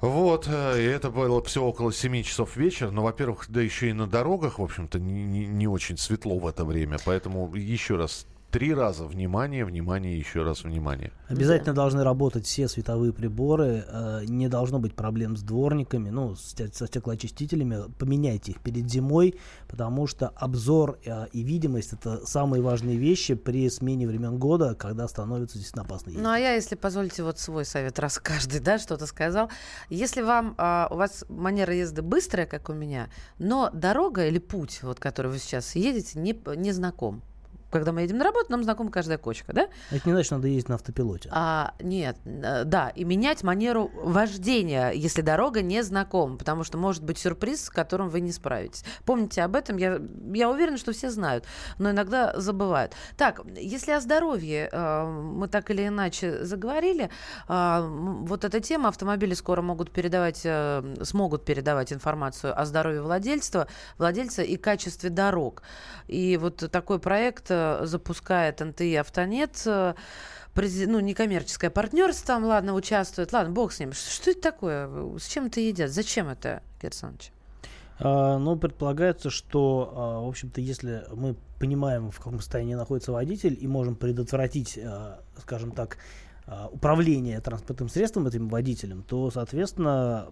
Вот, 0.00 0.48
э, 0.48 0.82
и 0.82 0.84
это 0.84 1.10
было 1.10 1.42
все 1.44 1.62
около 1.62 1.92
7 1.92 2.22
часов 2.24 2.56
вечера. 2.56 2.90
Но, 2.90 3.04
во-первых, 3.04 3.46
да 3.48 3.62
еще 3.62 3.88
и 3.88 3.92
на 3.92 4.06
дорогах, 4.06 4.58
в 4.58 4.62
общем-то, 4.62 4.98
не, 4.98 5.24
не, 5.24 5.46
не 5.46 5.68
очень 5.68 5.96
светло 5.96 6.38
в 6.38 6.46
это 6.46 6.64
время. 6.64 6.98
Поэтому 7.04 7.54
еще 7.54 7.96
раз 7.96 8.26
три 8.54 8.72
раза 8.72 9.04
внимание, 9.06 9.64
внимание, 9.64 10.16
еще 10.16 10.44
раз 10.44 10.62
внимание. 10.62 11.10
Обязательно 11.26 11.74
да. 11.74 11.82
должны 11.82 12.04
работать 12.04 12.46
все 12.46 12.68
световые 12.68 13.12
приборы, 13.12 13.84
э, 13.84 14.20
не 14.28 14.46
должно 14.46 14.78
быть 14.78 14.94
проблем 14.94 15.36
с 15.36 15.42
дворниками, 15.42 16.10
ну, 16.10 16.36
с, 16.36 16.54
со 16.72 16.86
стеклоочистителями. 16.86 17.92
Поменяйте 17.98 18.52
их 18.52 18.60
перед 18.60 18.88
зимой, 18.88 19.40
потому 19.66 20.06
что 20.06 20.28
обзор 20.28 21.00
э, 21.04 21.26
и 21.32 21.42
видимость 21.42 21.94
это 21.94 22.24
самые 22.26 22.62
важные 22.62 22.96
вещи 22.96 23.34
при 23.34 23.68
смене 23.68 24.06
времен 24.06 24.38
года, 24.38 24.76
когда 24.76 25.08
становится 25.08 25.58
действительно 25.58 25.82
опасно 25.82 26.10
ездить. 26.10 26.22
Ну, 26.22 26.30
а 26.30 26.38
я, 26.38 26.54
если 26.54 26.76
позволите, 26.76 27.24
вот 27.24 27.40
свой 27.40 27.64
совет, 27.64 27.98
раз 27.98 28.20
каждый, 28.20 28.60
да, 28.60 28.78
что-то 28.78 29.06
сказал. 29.06 29.50
Если 29.90 30.22
вам, 30.22 30.54
э, 30.56 30.86
у 30.92 30.94
вас 30.94 31.24
манера 31.28 31.74
езды 31.74 32.02
быстрая, 32.02 32.46
как 32.46 32.68
у 32.68 32.72
меня, 32.72 33.10
но 33.40 33.70
дорога 33.72 34.28
или 34.28 34.38
путь, 34.38 34.78
вот, 34.84 35.00
который 35.00 35.32
вы 35.32 35.38
сейчас 35.40 35.74
едете, 35.74 36.20
не, 36.20 36.38
не 36.54 36.70
знаком, 36.70 37.20
когда 37.74 37.90
мы 37.90 38.02
едем 38.02 38.18
на 38.18 38.24
работу, 38.24 38.46
нам 38.50 38.62
знакома 38.62 38.88
каждая 38.92 39.18
кочка, 39.18 39.52
да? 39.52 39.68
Это 39.90 40.08
не 40.08 40.12
значит, 40.12 40.30
надо 40.30 40.46
ездить 40.46 40.68
на 40.68 40.76
автопилоте. 40.76 41.28
А, 41.32 41.74
нет, 41.80 42.16
да, 42.24 42.90
и 42.90 43.02
менять 43.02 43.42
манеру 43.42 43.90
вождения, 43.96 44.92
если 44.92 45.22
дорога 45.22 45.60
не 45.60 45.82
знакома, 45.82 46.36
потому 46.36 46.62
что 46.62 46.78
может 46.78 47.02
быть 47.02 47.18
сюрприз, 47.18 47.64
с 47.64 47.70
которым 47.70 48.10
вы 48.10 48.20
не 48.20 48.30
справитесь. 48.30 48.84
Помните 49.04 49.42
об 49.42 49.56
этом, 49.56 49.76
я, 49.76 50.00
я 50.32 50.50
уверена, 50.50 50.76
что 50.76 50.92
все 50.92 51.10
знают, 51.10 51.46
но 51.78 51.90
иногда 51.90 52.38
забывают. 52.38 52.92
Так, 53.16 53.40
если 53.56 53.90
о 53.90 54.00
здоровье 54.00 54.68
э, 54.70 55.04
мы 55.04 55.48
так 55.48 55.68
или 55.72 55.88
иначе 55.88 56.44
заговорили, 56.44 57.10
э, 57.48 57.88
вот 57.88 58.44
эта 58.44 58.60
тема, 58.60 58.90
автомобили 58.90 59.34
скоро 59.34 59.62
могут 59.62 59.90
передавать, 59.90 60.42
э, 60.44 60.94
смогут 61.02 61.44
передавать 61.44 61.92
информацию 61.92 62.56
о 62.56 62.64
здоровье 62.66 63.02
владельца, 63.02 63.66
владельца 63.98 64.42
и 64.42 64.56
качестве 64.56 65.10
дорог. 65.10 65.64
И 66.06 66.36
вот 66.36 66.70
такой 66.70 67.00
проект 67.00 67.50
э, 67.50 67.63
запускает 67.82 68.60
НТИ 68.60 68.94
«Автонет», 68.96 69.62
э, 69.66 69.94
ну, 70.54 71.00
некоммерческое 71.00 71.70
партнерство 71.70 72.26
там, 72.26 72.44
ладно, 72.44 72.74
участвует. 72.74 73.32
Ладно, 73.32 73.52
бог 73.52 73.72
с 73.72 73.80
ним. 73.80 73.92
Что 73.92 74.30
это 74.30 74.40
такое? 74.40 75.18
С 75.18 75.26
чем 75.26 75.46
это 75.46 75.60
едят? 75.60 75.90
Зачем 75.90 76.28
это, 76.28 76.62
Александрович? 76.80 77.32
А, 77.98 78.38
ну, 78.38 78.56
предполагается, 78.56 79.30
что, 79.30 79.92
а, 79.94 80.20
в 80.20 80.28
общем-то, 80.28 80.60
если 80.60 81.04
мы 81.14 81.36
понимаем, 81.58 82.10
в 82.10 82.18
каком 82.18 82.40
состоянии 82.40 82.74
находится 82.74 83.12
водитель, 83.12 83.56
и 83.60 83.66
можем 83.66 83.96
предотвратить, 83.96 84.78
а, 84.78 85.20
скажем 85.40 85.72
так, 85.72 85.98
управление 86.72 87.40
транспортным 87.40 87.88
средством 87.88 88.26
этим 88.26 88.50
водителем, 88.50 89.02
то, 89.02 89.30
соответственно, 89.30 90.28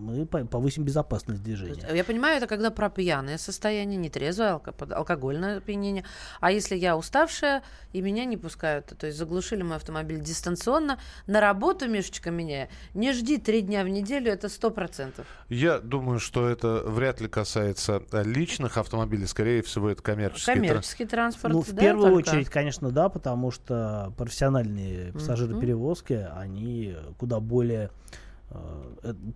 мы 0.00 0.26
повысим 0.26 0.84
безопасность 0.84 1.42
движения. 1.42 1.86
Я 1.92 2.04
понимаю, 2.04 2.38
это 2.38 2.46
когда 2.46 2.70
про 2.70 2.90
пьяное 2.90 3.38
состояние, 3.38 3.96
нетрезвое, 3.96 4.52
алко 4.52 4.74
алкогольное 4.90 5.58
опьянение. 5.58 6.04
А 6.40 6.50
если 6.50 6.74
я 6.76 6.96
уставшая, 6.96 7.62
и 7.92 8.00
меня 8.00 8.24
не 8.24 8.36
пускают, 8.36 8.86
то 8.86 9.06
есть 9.06 9.18
заглушили 9.18 9.62
мой 9.62 9.76
автомобиль 9.76 10.20
дистанционно, 10.20 10.98
на 11.26 11.40
работу, 11.40 11.88
Мишечка, 11.88 12.30
меня, 12.30 12.68
не 12.94 13.12
жди 13.12 13.38
три 13.38 13.60
дня 13.60 13.84
в 13.84 13.88
неделю, 13.88 14.32
это 14.32 14.48
сто 14.48 14.70
процентов. 14.70 15.26
Я 15.48 15.78
думаю, 15.78 16.18
что 16.18 16.48
это 16.48 16.82
вряд 16.86 17.20
ли 17.20 17.28
касается 17.28 18.02
э, 18.12 18.22
личных 18.24 18.78
автомобилей, 18.78 19.26
скорее 19.26 19.62
всего, 19.62 19.90
это 19.90 20.02
коммерческий, 20.02 20.54
коммерческий 20.54 21.06
транспорт. 21.06 21.54
Ну, 21.54 21.60
в 21.62 21.72
да, 21.72 21.82
первую 21.82 22.12
только? 22.14 22.30
очередь, 22.30 22.48
конечно, 22.48 22.90
да, 22.90 23.08
потому 23.08 23.50
что 23.50 24.12
профессиональные 24.16 25.12
пассажироперевозки, 25.12 26.12
mm-hmm. 26.12 26.38
они 26.38 26.96
куда 27.18 27.40
более 27.40 27.80
Э, 27.80 27.90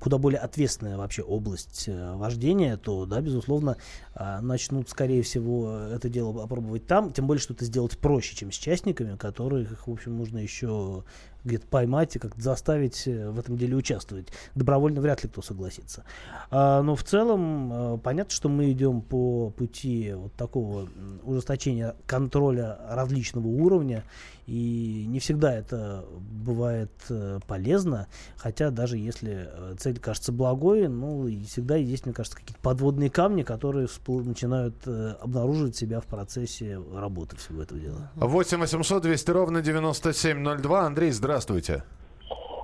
куда 0.00 0.18
более 0.18 0.40
ответственная 0.40 0.96
вообще 0.96 1.22
область 1.22 1.84
э, 1.86 2.14
вождения, 2.14 2.76
то, 2.76 3.06
да, 3.06 3.20
безусловно, 3.20 3.76
э, 4.14 4.40
начнут, 4.40 4.88
скорее 4.88 5.22
всего, 5.22 5.70
это 5.92 6.08
дело 6.08 6.42
опробовать 6.42 6.86
там, 6.86 7.12
тем 7.12 7.26
более, 7.26 7.40
что 7.40 7.54
это 7.54 7.64
сделать 7.64 7.96
проще, 7.98 8.34
чем 8.34 8.50
с 8.50 8.56
частниками, 8.56 9.16
которых, 9.16 9.86
в 9.86 9.92
общем, 9.92 10.16
нужно 10.16 10.38
еще 10.38 11.04
где-то 11.44 11.66
поймать 11.66 12.16
и 12.16 12.18
как-то 12.18 12.40
заставить 12.40 13.04
в 13.04 13.38
этом 13.38 13.56
деле 13.56 13.76
участвовать. 13.76 14.28
Добровольно 14.54 15.00
вряд 15.00 15.22
ли 15.22 15.28
кто 15.28 15.42
согласится. 15.42 16.04
А, 16.50 16.82
но 16.82 16.96
в 16.96 17.04
целом 17.04 18.00
понятно, 18.00 18.30
что 18.30 18.48
мы 18.48 18.72
идем 18.72 19.02
по 19.02 19.50
пути 19.50 20.14
вот 20.14 20.32
такого 20.34 20.88
ужесточения 21.22 21.96
контроля 22.06 22.78
различного 22.88 23.46
уровня, 23.46 24.04
и 24.46 25.06
не 25.08 25.20
всегда 25.20 25.54
это 25.54 26.04
бывает 26.44 26.90
э, 27.08 27.38
полезно, 27.46 28.08
хотя 28.36 28.70
даже 28.70 28.98
если 28.98 29.48
э, 29.50 29.74
цель 29.78 29.98
кажется 29.98 30.32
благой, 30.32 30.88
ну, 30.88 31.26
и 31.26 31.44
всегда 31.44 31.76
есть, 31.76 32.04
мне 32.04 32.14
кажется, 32.14 32.38
какие-то 32.38 32.60
подводные 32.60 33.08
камни, 33.10 33.42
которые 33.42 33.86
всплы- 33.86 34.22
начинают 34.24 34.74
э, 34.86 35.14
обнаруживать 35.20 35.76
себя 35.76 36.00
в 36.00 36.06
процессе 36.06 36.78
работы 36.94 37.36
всего 37.36 37.62
этого 37.62 37.80
дела. 37.80 38.10
8 38.16 38.58
800 38.58 39.02
200 39.02 39.30
ровно 39.30 39.62
9702. 39.62 40.80
Андрей, 40.86 41.10
здравствуйте. 41.10 41.82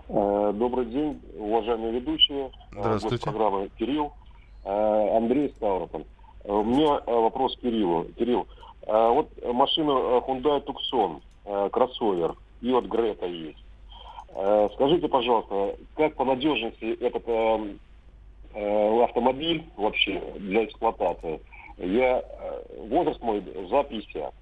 Добрый 0.08 0.86
день, 0.86 1.20
уважаемые 1.38 1.92
ведущие. 2.00 2.50
Здравствуйте. 2.72 3.24
программы 3.24 3.70
Кирилл. 3.78 4.12
Андрей 4.64 5.54
Ставрополь. 5.56 6.04
У 6.44 6.64
меня 6.64 7.00
вопрос 7.06 7.56
к 7.56 7.60
Кириллу. 7.60 8.04
Кирилл, 8.18 8.46
вот 8.86 9.28
машина 9.44 9.90
Hyundai 10.26 10.64
Tucson 10.64 11.20
э, 11.44 11.68
кроссовер, 11.72 12.34
и 12.60 12.72
вот 12.72 12.86
Грета 12.86 13.26
есть. 13.26 13.58
Э, 14.34 14.68
скажите, 14.74 15.08
пожалуйста, 15.08 15.76
как 15.96 16.14
по 16.14 16.24
надежности 16.24 16.96
этот 17.02 17.24
э, 17.26 17.74
э, 18.54 19.04
автомобиль 19.04 19.64
вообще 19.76 20.22
для 20.38 20.64
эксплуатации? 20.64 21.40
Я, 21.78 22.20
э, 22.20 22.86
возраст 22.88 23.20
мой 23.22 23.42
за 23.68 23.82
50. 23.84 24.34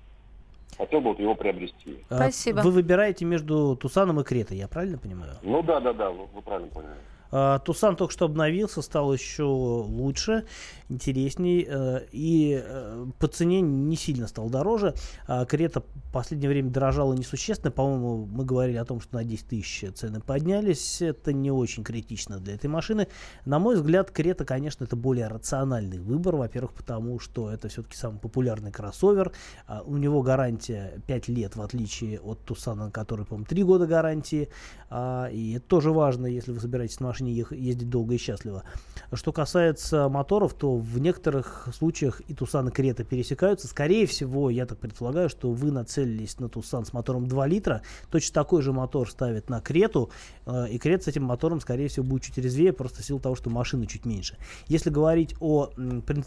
Хотел 0.77 1.01
бы 1.01 1.11
вот 1.11 1.19
его 1.19 1.35
приобрести. 1.35 1.99
А, 2.09 2.17
Спасибо. 2.17 2.61
Вы 2.61 2.71
выбираете 2.71 3.25
между 3.25 3.77
Тусаном 3.77 4.21
и 4.21 4.25
Кретой, 4.25 4.59
я 4.59 4.69
правильно 4.69 4.99
понимаю? 4.99 5.33
Ну 5.43 5.63
да, 5.63 5.81
да, 5.81 5.93
да, 5.93 6.11
вы, 6.11 6.27
вы 6.33 6.43
правильно 6.43 6.69
поняли. 6.69 6.93
А, 7.31 7.59
Тусан 7.59 7.97
только 7.97 8.13
что 8.13 8.25
обновился, 8.27 8.83
стал 8.83 9.13
еще 9.13 9.45
лучше, 9.45 10.45
интересней 10.89 11.67
э, 11.69 12.07
и 12.13 12.63
э, 12.65 13.07
по 13.19 13.27
цене 13.29 13.61
не 13.61 13.97
сильно 13.97 14.27
стал 14.27 14.49
дороже. 14.49 14.95
А, 15.27 15.45
Крета 15.45 15.81
в 15.81 16.13
последнее 16.13 16.49
время 16.49 16.71
дорожала 16.71 17.13
несущественно. 17.15 17.71
По-моему, 17.71 18.27
мы 18.27 18.45
говорили 18.45 18.77
о 18.77 18.85
том, 18.85 19.01
что 19.01 19.17
на 19.17 19.25
10 19.25 19.49
тысяч 19.49 19.85
цены 19.95 20.21
поднялись. 20.21 21.03
Это 21.03 21.33
не 21.33 21.51
очень 21.51 21.85
критично 21.85 22.39
для 22.39 22.55
этой 22.55 22.69
машины. 22.69 23.09
На 23.45 23.59
мой 23.59 23.77
взгляд, 23.77 24.11
Крета, 24.11 24.45
конечно, 24.45 24.85
это 24.85 24.97
более 24.97 25.29
рациональный 25.29 25.99
выбор. 25.99 26.37
Во-первых, 26.37 26.73
потому 26.73 27.21
что 27.21 27.51
это 27.51 27.69
все-таки 27.69 27.97
самый 27.97 28.19
популярный 28.19 28.73
кроссовер. 28.73 29.33
А, 29.67 29.83
у 29.85 29.97
него 29.97 30.23
гарантия 30.23 31.03
5 31.07 31.29
лет, 31.29 31.57
в 31.57 31.63
отличие 31.63 32.19
от 32.21 32.43
Тусана, 32.45 32.91
который, 32.91 33.27
по-моему, 33.27 33.47
3 33.47 33.63
года 33.65 33.87
гарантии. 33.87 34.49
И 34.91 35.55
это 35.57 35.67
тоже 35.67 35.93
важно, 35.93 36.27
если 36.27 36.53
вы 36.53 36.61
собираетесь 36.61 36.99
на 37.01 37.09
машине 37.09 37.18
машине 37.19 37.45
ездить 37.51 37.89
долго 37.89 38.15
и 38.15 38.19
счастливо. 38.19 38.65
Что 39.13 39.33
касается 39.33 40.09
моторов, 40.09 40.55
то 40.55 40.77
в 40.77 40.99
некоторых 40.99 41.69
случаях 41.73 42.21
и 42.29 42.35
Тусан 42.35 42.69
и 42.69 42.71
Крета 42.71 43.05
пересекаются. 43.05 43.69
Скорее 43.69 44.07
всего, 44.07 44.51
я 44.51 44.67
так 44.67 44.79
предполагаю, 44.79 45.29
что 45.29 45.51
вы 45.51 45.71
нацелились 45.71 46.39
на 46.39 46.49
Тусан 46.49 46.85
с 46.85 46.93
мотором 46.93 47.27
2 47.27 47.47
литра. 47.47 47.83
Точно 48.11 48.35
такой 48.35 48.63
же 48.63 48.73
мотор 48.73 49.11
ставят 49.11 49.49
на 49.49 49.61
Крету. 49.61 50.11
Э, 50.47 50.69
и 50.69 50.79
Крет 50.79 51.05
с 51.05 51.09
этим 51.09 51.25
мотором, 51.25 51.61
скорее 51.61 51.89
всего, 51.89 52.05
будет 52.05 52.23
чуть 52.23 52.39
резвее, 52.39 52.73
просто 52.73 53.03
в 53.03 53.05
силу 53.05 53.19
того, 53.19 53.35
что 53.35 53.51
машина 53.51 53.87
чуть 53.87 54.05
меньше. 54.05 54.37
Если 54.67 54.91
говорить 54.91 55.35
о 55.41 55.71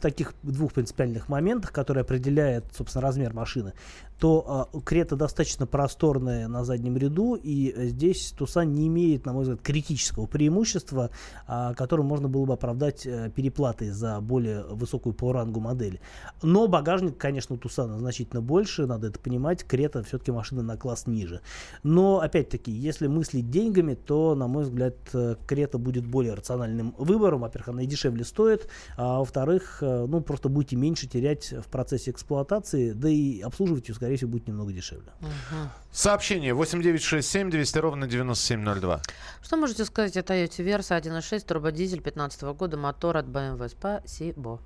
таких 0.01 0.33
двух 0.43 0.73
принципиальных 0.73 1.29
моментах, 1.29 1.71
которые 1.71 2.01
определяют, 2.01 2.65
собственно, 2.75 3.01
размер 3.03 3.33
машины, 3.33 3.73
то 4.19 4.69
э, 4.73 4.79
Крета 4.81 5.15
достаточно 5.15 5.67
просторная 5.67 6.47
на 6.47 6.63
заднем 6.63 6.97
ряду, 6.97 7.35
и 7.35 7.73
здесь 7.89 8.33
Тусан 8.37 8.73
не 8.73 8.87
имеет, 8.87 9.25
на 9.25 9.33
мой 9.33 9.43
взгляд, 9.43 9.61
критического 9.61 10.25
преимущества, 10.25 10.80
э, 10.89 11.73
которым 11.75 12.05
можно 12.05 12.27
было 12.27 12.45
бы 12.45 12.53
оправдать 12.53 13.05
э, 13.05 13.29
переплатой 13.33 13.89
за 13.89 14.19
более 14.21 14.63
высокую 14.63 15.13
по 15.13 15.31
рангу 15.33 15.59
модель. 15.59 15.99
Но 16.41 16.67
багажник, 16.67 17.17
конечно, 17.17 17.55
у 17.55 17.57
Тусана 17.57 17.97
значительно 17.97 18.41
больше, 18.41 18.85
надо 18.85 19.07
это 19.07 19.19
понимать, 19.19 19.63
Крета 19.63 20.03
все-таки 20.03 20.31
машина 20.31 20.63
на 20.63 20.77
класс 20.77 21.07
ниже. 21.07 21.41
Но, 21.83 22.19
опять-таки, 22.19 22.71
если 22.71 23.07
мыслить 23.07 23.49
деньгами, 23.49 23.93
то, 23.95 24.35
на 24.35 24.47
мой 24.47 24.63
взгляд, 24.63 24.95
э, 25.13 25.35
Крета 25.47 25.77
будет 25.77 26.05
более 26.05 26.33
рациональным 26.33 26.95
выбором. 26.97 27.41
Во-первых, 27.41 27.69
она 27.69 27.83
и 27.83 27.85
дешевле 27.85 28.23
стоит, 28.23 28.67
а 28.97 29.19
во-вторых, 29.19 29.79
э, 29.81 30.05
ну, 30.07 30.21
просто 30.21 30.49
будете 30.49 30.75
меньше 30.75 31.07
терять 31.07 31.51
в 31.51 31.67
процессе 31.69 32.11
эксплуатации, 32.11 32.91
да 32.91 33.09
и 33.09 33.41
обслуживать 33.41 33.89
ее, 33.89 33.95
скорее 33.95 34.17
всего, 34.17 34.31
будет 34.31 34.47
немного 34.47 34.71
дешевле. 34.71 35.11
Угу. 35.21 35.69
Сообщение 35.91 36.53
8967 36.53 37.49
200 37.49 37.77
ровно 37.79 38.07
9702. 38.07 39.01
Что 39.41 39.57
можете 39.57 39.83
сказать 39.83 40.15
о 40.15 40.21
Toyota 40.21 40.63
Versa 40.63 40.97
1.6 40.97 41.45
турбодизель 41.45 42.01
15 42.01 42.43
года, 42.43 42.77
мотор 42.77 43.17
от 43.17 43.25
BMW? 43.25 43.67
Спасибо. 43.67 44.61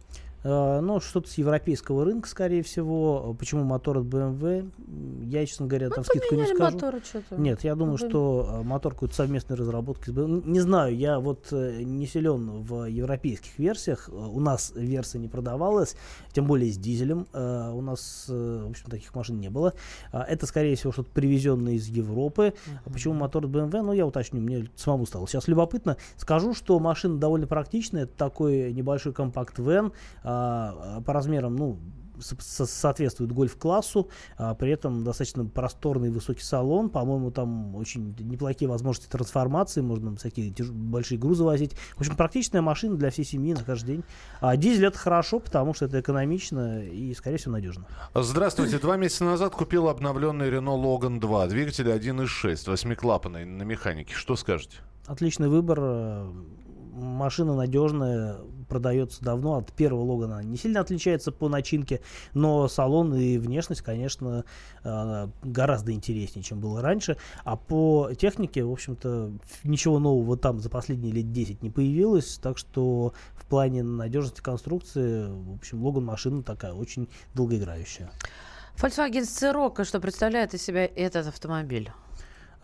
Э, 0.45 0.79
ну, 0.79 0.99
что-то 0.99 1.27
с 1.27 1.39
европейского 1.39 2.05
рынка, 2.05 2.29
скорее 2.29 2.61
всего. 2.61 3.35
Почему 3.39 3.63
мотор 3.63 3.97
от 3.97 4.05
BMW? 4.05 4.69
Я, 5.25 5.43
честно 5.43 5.65
говоря, 5.65 5.89
там 5.89 6.03
скидку 6.03 6.35
не 6.35 6.45
скажу. 6.45 6.77
что-то. 6.77 7.35
Нет, 7.35 7.63
я 7.63 7.73
думаю, 7.73 7.97
что 7.97 8.59
э, 8.59 8.61
мотор 8.63 8.93
какой-то 8.93 9.15
совместной 9.15 9.55
разработки 9.55 10.11
с 10.11 10.13
BMW. 10.13 10.47
Не 10.47 10.59
знаю, 10.59 10.95
я 10.95 11.19
вот 11.19 11.47
э, 11.51 11.81
не 11.81 12.05
силен 12.05 12.61
в 12.61 12.85
европейских 12.85 13.57
версиях. 13.57 14.07
Э, 14.07 14.11
У 14.11 14.39
нас 14.39 14.71
версия 14.75 15.17
не 15.17 15.27
продавалась, 15.27 15.95
тем 16.31 16.45
более 16.45 16.71
с 16.71 16.77
дизелем. 16.77 17.25
Э, 17.33 17.71
У 17.73 17.81
нас, 17.81 18.27
э, 18.29 18.63
в 18.67 18.69
общем, 18.69 18.91
таких 18.91 19.15
машин 19.15 19.39
не 19.39 19.49
было. 19.49 19.73
А 20.11 20.21
Это, 20.21 20.45
скорее 20.45 20.75
всего, 20.75 20.93
что-то 20.93 21.09
привезенное 21.11 21.73
из 21.73 21.87
Европы. 21.87 22.53
А 22.85 22.89
Почему 22.91 23.15
мотор 23.15 23.45
от 23.45 23.49
BMW? 23.49 23.81
Ну, 23.81 23.93
я 23.93 24.05
уточню, 24.05 24.41
мне 24.41 24.69
самому 24.75 25.07
стало 25.07 25.27
сейчас 25.27 25.47
любопытно. 25.47 25.97
Скажу, 26.17 26.53
что 26.53 26.77
машина 26.79 27.17
довольно 27.17 27.47
практичная. 27.47 28.03
Это 28.03 28.13
такой 28.15 28.71
небольшой 28.71 29.11
компакт-вен 29.11 29.91
а, 30.23 30.34
по 31.05 31.13
размерам, 31.13 31.55
ну, 31.55 31.79
со- 32.17 32.37
со- 32.39 32.65
соответствует 32.65 33.33
гольф-классу, 33.33 34.09
а 34.37 34.55
при 34.55 34.71
этом 34.71 35.03
достаточно 35.03 35.45
просторный 35.45 36.09
высокий 36.11 36.43
салон, 36.43 36.89
по-моему, 36.89 37.29
там 37.29 37.75
очень 37.75 38.15
неплохие 38.19 38.69
возможности 38.69 39.09
трансформации, 39.11 39.81
можно 39.81 40.15
всякие 40.15 40.49
тяж- 40.51 40.71
большие 40.71 41.17
грузы 41.19 41.43
возить. 41.43 41.73
В 41.97 41.99
общем, 41.99 42.15
практичная 42.15 42.61
машина 42.61 42.95
для 42.95 43.09
всей 43.09 43.25
семьи 43.25 43.53
на 43.53 43.63
каждый 43.65 43.95
день. 43.97 44.03
А 44.39 44.55
дизель 44.55 44.85
это 44.85 44.97
хорошо, 44.97 45.41
потому 45.41 45.73
что 45.73 45.85
это 45.85 45.99
экономично 45.99 46.85
и, 46.85 47.13
скорее 47.15 47.35
всего, 47.35 47.51
надежно. 47.51 47.85
Здравствуйте. 48.15 48.79
Два 48.79 48.95
месяца 48.95 49.25
назад 49.25 49.53
купил 49.53 49.89
обновленный 49.89 50.49
Renault 50.49 50.81
Logan 50.81 51.19
2. 51.19 51.47
Двигатель 51.47 51.89
1.6, 51.91 52.69
восьмиклапанный 52.69 53.43
на 53.43 53.63
механике. 53.63 54.13
Что 54.15 54.37
скажете? 54.37 54.77
Отличный 55.05 55.49
выбор. 55.49 56.29
Машина 56.93 57.55
надежная, 57.55 58.37
продается 58.67 59.23
давно. 59.23 59.55
От 59.55 59.71
первого 59.73 60.03
Логана 60.03 60.41
не 60.43 60.57
сильно 60.57 60.79
отличается 60.81 61.31
по 61.31 61.49
начинке, 61.49 62.01
но 62.33 62.67
салон 62.67 63.13
и 63.15 63.37
внешность, 63.37 63.81
конечно, 63.81 64.45
э, 64.83 65.27
гораздо 65.43 65.91
интереснее, 65.91 66.43
чем 66.43 66.59
было 66.59 66.81
раньше. 66.81 67.17
А 67.43 67.55
по 67.55 68.11
технике, 68.17 68.63
в 68.63 68.71
общем-то, 68.71 69.31
ничего 69.63 69.99
нового 69.99 70.37
там 70.37 70.59
за 70.59 70.69
последние 70.69 71.13
лет 71.13 71.31
10 71.31 71.61
не 71.61 71.69
появилось. 71.69 72.37
Так 72.37 72.57
что 72.57 73.13
в 73.35 73.45
плане 73.45 73.83
надежности 73.83 74.41
конструкции, 74.41 75.27
в 75.27 75.55
общем, 75.55 75.83
Логан 75.83 76.05
машина 76.05 76.43
такая 76.43 76.73
очень 76.73 77.07
долгоиграющая. 77.33 78.11
Volkswagen 78.77 79.23
Scirocco, 79.23 79.85
что 79.85 80.01
представляет 80.01 80.53
из 80.53 80.61
себя 80.61 80.85
этот 80.85 81.27
автомобиль? 81.27 81.91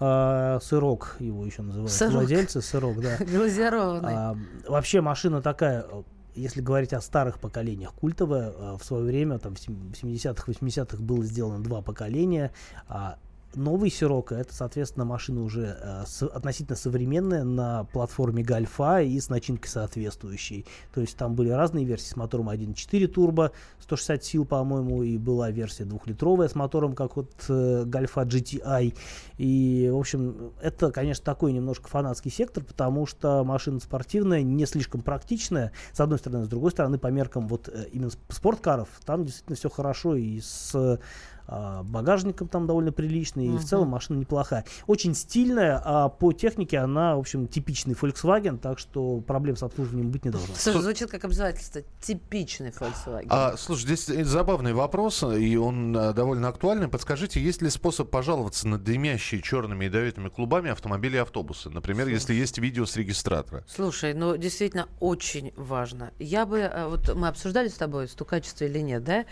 А, 0.04 0.60
сырок 0.62 1.16
его 1.20 1.46
еще 1.46 1.62
называют. 1.62 1.92
Сырок. 1.92 2.14
Владельцы 2.14 2.62
сырок, 2.62 3.00
да. 3.00 3.18
Глазированный. 3.20 4.14
А, 4.14 4.38
вообще 4.68 5.00
машина 5.02 5.42
такая, 5.42 5.86
если 6.34 6.60
говорить 6.62 6.92
о 6.94 7.02
старых 7.02 7.40
поколениях, 7.40 7.94
культовая. 7.94 8.52
э, 8.52 8.78
В 8.80 8.84
свое 8.84 9.04
время, 9.04 9.38
там, 9.38 9.54
в 9.56 9.60
70-х, 9.60 10.52
80-х 10.52 10.98
было 11.04 11.24
сделано 11.24 11.64
два 11.64 11.82
поколения. 11.82 12.52
А 12.88 13.18
новый 13.56 13.90
Сирока 13.90 14.36
это, 14.36 14.54
соответственно, 14.54 15.06
машина 15.06 15.44
уже 15.44 15.78
э, 15.80 16.04
с- 16.06 16.26
относительно 16.26 16.76
современная 16.76 17.44
на 17.44 17.86
платформе 17.86 18.44
Гольфа 18.44 19.02
и 19.02 19.20
с 19.20 19.30
начинкой 19.30 19.70
соответствующей. 19.70 20.66
То 20.94 21.02
есть 21.02 21.18
там 21.18 21.36
были 21.36 21.50
разные 21.50 21.86
версии 21.86 22.10
с 22.10 22.16
мотором 22.16 22.50
1.4 22.50 23.08
турбо, 23.08 23.52
160 23.80 24.24
сил, 24.24 24.46
по-моему, 24.46 25.04
и 25.04 25.18
была 25.18 25.52
версия 25.52 25.86
двухлитровая 25.86 26.48
с 26.48 26.56
мотором, 26.56 26.94
как 26.94 27.16
вот 27.16 27.32
э, 27.50 27.84
Гольфа 27.86 28.22
GTI. 28.22 28.96
И, 29.38 29.90
в 29.92 29.98
общем, 29.98 30.52
это, 30.62 30.92
конечно, 30.92 31.24
такой 31.24 31.52
немножко 31.54 31.88
фанатский 31.88 32.32
сектор, 32.32 32.64
потому 32.64 33.06
что 33.06 33.44
машина 33.44 33.80
спортивная, 33.80 34.42
не 34.42 34.66
слишком 34.66 35.02
практичная, 35.02 35.72
с 35.94 36.00
одной 36.00 36.20
стороны, 36.20 36.46
с 36.46 36.50
другой 36.50 36.72
стороны, 36.72 36.98
по 36.98 37.08
меркам 37.08 37.48
вот 37.48 37.70
э, 37.70 37.86
именно 37.92 38.10
сп- 38.10 38.20
спорткаров, 38.30 38.90
там 39.06 39.26
действительно 39.26 39.56
все 39.56 39.70
хорошо 39.70 40.16
и 40.16 40.40
с 40.40 41.00
а, 41.48 41.84
багажником 41.84 42.48
там 42.48 42.68
довольно 42.68 42.92
приличный, 42.92 43.48
и 43.48 43.58
в 43.58 43.64
целом 43.64 43.90
машина 43.90 44.20
неплохая. 44.20 44.66
Очень 44.88 45.16
стильная, 45.16 45.82
а 45.84 46.10
по 46.10 46.32
технике 46.34 46.78
она, 46.80 47.16
в 47.16 47.20
общем, 47.20 47.48
типичный 47.48 47.94
Volkswagen, 47.94 48.58
так 48.58 48.80
что 48.80 49.20
проблем 49.22 49.56
с 49.56 49.64
обслуживанием 49.64 50.12
быть 50.12 50.26
не 50.26 50.32
должно. 50.32 50.54
Слушай, 50.56 50.82
звучит 50.82 51.10
как 51.10 51.26
обязательство. 51.26 51.82
Типичный 52.02 52.70
Volkswagen. 52.70 53.28
А, 53.30 53.58
слушай, 53.58 53.84
здесь 53.84 54.10
э, 54.10 54.24
забавный 54.24 54.74
вопрос, 54.74 55.24
и 55.24 55.56
он 55.58 55.96
э, 55.96 56.14
довольно 56.14 56.48
актуальный. 56.48 56.88
Подскажите, 56.88 57.42
есть 57.42 57.62
ли 57.62 57.70
способ 57.70 58.10
пожаловаться 58.10 58.68
на 58.68 58.78
дымящие 58.78 59.42
черными 59.42 59.86
ядовитыми 59.86 60.30
клубами 60.30 60.70
автомобили 60.72 61.18
и 61.18 61.20
автобусы? 61.20 61.70
Например, 61.70 62.08
если 62.08 62.34
есть 62.34 62.58
видео 62.58 62.86
с 62.86 62.96
регистратора. 62.96 63.64
Слушай, 63.68 64.14
ну 64.14 64.38
действительно 64.38 64.88
очень 65.00 65.54
важно. 65.56 66.12
Я 66.20 66.46
бы, 66.46 66.60
э, 66.60 66.88
вот 66.88 67.14
мы 67.16 67.28
обсуждали 67.28 67.68
с 67.68 67.76
тобой, 67.76 68.08
стукачество 68.08 68.66
или 68.66 68.80
нет, 68.80 69.04
да? 69.04 69.26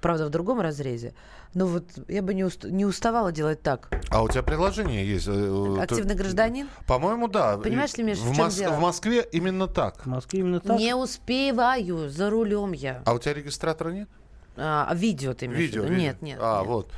Правда, 0.00 0.26
в 0.26 0.30
другом 0.30 0.60
разрезе. 0.60 1.14
Но 1.54 1.66
вот 1.66 1.84
я 2.08 2.22
бы 2.22 2.32
не, 2.32 2.44
уст- 2.44 2.64
не 2.64 2.86
уставала 2.86 3.30
делать 3.30 3.62
так. 3.62 3.90
А 4.08 4.22
у 4.22 4.28
тебя 4.28 4.42
приложение 4.42 5.06
есть? 5.06 5.28
э, 5.28 5.32
э, 5.32 5.82
Активный 5.82 6.14
то- 6.14 6.22
гражданин? 6.22 6.68
По-моему, 6.86 7.28
да. 7.28 7.58
Понимаешь 7.58 7.94
ли, 7.98 8.04
Миш, 8.04 8.18
в 8.18 8.30
в, 8.30 8.34
чем 8.34 8.46
Мос- 8.46 8.56
дело? 8.58 8.72
в 8.76 8.80
Москве 8.80 9.28
именно 9.32 9.66
так. 9.68 10.02
В 10.04 10.06
Москве 10.08 10.40
именно 10.40 10.60
так. 10.60 10.78
Не 10.78 10.94
успеваю, 10.94 12.08
за 12.08 12.30
рулем 12.30 12.72
я. 12.72 13.02
А 13.04 13.12
у 13.12 13.18
тебя 13.18 13.34
регистратора 13.34 13.90
нет? 13.90 14.08
А, 14.56 14.86
а 14.88 14.94
видео 14.94 15.34
ты 15.34 15.44
имеешь 15.46 15.58
в 15.58 15.62
Видео, 15.62 15.82
виду? 15.82 15.92
видео. 15.92 16.06
Нет, 16.06 16.22
нет. 16.22 16.38
А, 16.40 16.60
нет. 16.60 16.68
вот. 16.68 16.90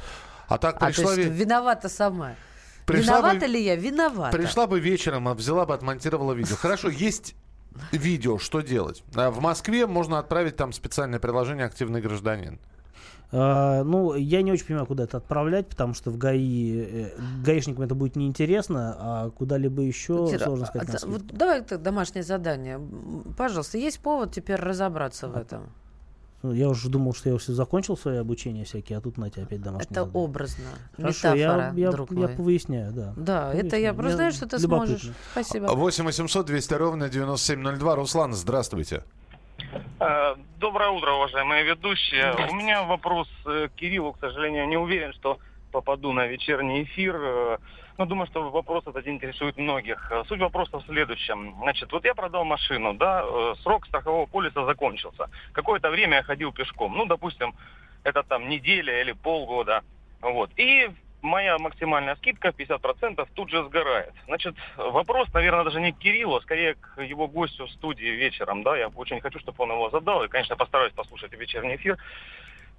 А 0.48 0.58
так 0.58 0.76
А, 0.76 0.78
то 0.80 0.86
пришла, 0.86 1.14
есть 1.14 1.28
ве- 1.28 1.32
виновата 1.32 1.88
сама. 1.88 2.34
Пришла 2.86 3.22
бы- 3.22 3.28
Виновата 3.28 3.46
ли 3.46 3.64
я? 3.64 3.76
Виновата. 3.76 4.36
пришла 4.36 4.66
бы 4.68 4.78
вечером, 4.78 5.26
а 5.28 5.34
взяла 5.34 5.66
бы, 5.66 5.74
отмонтировала 5.74 6.32
видео. 6.32 6.54
Хорошо, 6.56 6.88
есть 6.90 7.34
видео, 7.90 8.38
что 8.38 8.60
делать? 8.60 9.02
А 9.16 9.30
В 9.32 9.40
Москве 9.40 9.86
можно 9.88 10.18
отправить 10.20 10.54
там 10.56 10.72
специальное 10.72 11.18
приложение 11.18 11.66
«Активный 11.66 12.00
гражданин». 12.00 12.60
А, 13.32 13.82
ну, 13.82 14.14
я 14.14 14.42
не 14.42 14.52
очень 14.52 14.66
понимаю, 14.66 14.86
куда 14.86 15.04
это 15.04 15.16
отправлять, 15.16 15.66
потому 15.68 15.92
что 15.94 16.10
в 16.10 16.18
ГАИ 16.18 16.80
э, 16.86 17.10
гаишникам 17.44 17.82
это 17.84 17.94
будет 17.94 18.14
неинтересно, 18.16 18.96
а 18.98 19.30
куда-либо 19.30 19.82
еще 19.82 20.28
Кира, 20.30 20.44
сложно 20.44 20.66
а, 20.66 20.68
сказать. 20.68 20.92
на 20.92 20.98
свете. 20.98 21.12
вот 21.12 21.26
давай 21.26 21.58
это 21.60 21.78
домашнее 21.78 22.22
задание. 22.22 22.80
Пожалуйста, 23.36 23.78
есть 23.78 23.98
повод 24.00 24.32
теперь 24.32 24.56
разобраться 24.56 25.26
в 25.28 25.36
этом. 25.36 25.70
Ну, 26.44 26.52
Я 26.52 26.68
уже 26.68 26.90
думал, 26.90 27.14
что 27.14 27.30
я 27.30 27.34
уже 27.34 27.54
закончил 27.54 27.96
свое 27.96 28.20
обучение 28.20 28.66
всякие, 28.66 28.98
а 28.98 29.00
тут 29.00 29.16
на 29.16 29.30
тебя 29.30 29.44
опять 29.44 29.62
домашнее 29.62 29.86
Это 29.90 30.00
задание. 30.04 30.22
образно. 30.24 30.64
Хорошо, 30.94 31.34
Метафора, 31.34 31.72
я, 31.74 31.84
я, 31.86 31.90
друг 31.90 32.10
я 32.12 32.18
мой. 32.18 32.28
повыясняю, 32.28 32.92
да. 32.92 33.14
Да, 33.16 33.52
это 33.54 33.78
я 33.78 33.94
Повыясняю. 33.94 33.96
просто 33.96 34.16
знаю, 34.16 34.32
что 34.32 34.46
ты 34.46 34.56
любопытно. 34.58 34.98
сможешь. 34.98 35.16
Спасибо. 35.32 35.66
8 35.68 36.04
800 36.04 36.46
200 36.46 36.74
ровно 36.74 37.08
9702. 37.08 37.96
Руслан, 37.96 38.34
здравствуйте. 38.34 39.04
Э, 40.00 40.36
Доброе 40.58 40.90
утро, 40.90 41.12
уважаемые 41.12 41.64
ведущие. 41.64 42.34
У 42.50 42.54
меня 42.54 42.82
вопрос 42.84 43.28
э, 43.46 43.68
к 43.68 43.74
Кириллу, 43.78 44.12
к 44.12 44.20
сожалению, 44.20 44.66
не 44.66 44.76
уверен, 44.76 45.12
что 45.12 45.38
попаду 45.72 46.12
на 46.12 46.26
вечерний 46.26 46.84
эфир. 46.84 47.16
э, 47.16 47.58
Но 47.98 48.06
думаю, 48.06 48.26
что 48.26 48.50
вопрос 48.50 48.86
этот 48.86 49.06
интересует 49.06 49.56
многих. 49.56 50.12
Суть 50.28 50.40
вопроса 50.40 50.78
в 50.78 50.86
следующем. 50.86 51.54
Значит, 51.62 51.92
вот 51.92 52.04
я 52.04 52.14
продал 52.14 52.44
машину, 52.44 52.94
да, 52.94 53.24
срок 53.62 53.86
страхового 53.86 54.26
полиса 54.26 54.64
закончился. 54.64 55.28
Какое-то 55.52 55.90
время 55.90 56.16
я 56.18 56.22
ходил 56.22 56.52
пешком. 56.52 56.96
Ну, 56.96 57.06
допустим, 57.06 57.54
это 58.02 58.22
там 58.22 58.48
неделя 58.48 59.00
или 59.00 59.12
полгода. 59.12 59.82
Вот. 60.20 60.50
И 60.56 60.88
моя 61.24 61.58
максимальная 61.58 62.14
скидка 62.16 62.48
50% 62.48 63.26
тут 63.34 63.50
же 63.50 63.64
сгорает. 63.64 64.12
Значит, 64.26 64.54
вопрос, 64.76 65.32
наверное, 65.32 65.64
даже 65.64 65.80
не 65.80 65.92
к 65.92 65.98
Кириллу, 65.98 66.36
а 66.36 66.42
скорее 66.42 66.74
к 66.74 67.02
его 67.02 67.26
гостю 67.26 67.66
в 67.66 67.70
студии 67.70 68.04
вечером. 68.04 68.62
Да, 68.62 68.76
я 68.76 68.88
очень 68.88 69.20
хочу, 69.20 69.40
чтобы 69.40 69.64
он 69.64 69.72
его 69.72 69.90
задал. 69.90 70.22
И, 70.22 70.28
конечно, 70.28 70.54
постараюсь 70.54 70.92
послушать 70.92 71.32
вечерний 71.32 71.76
эфир. 71.76 71.98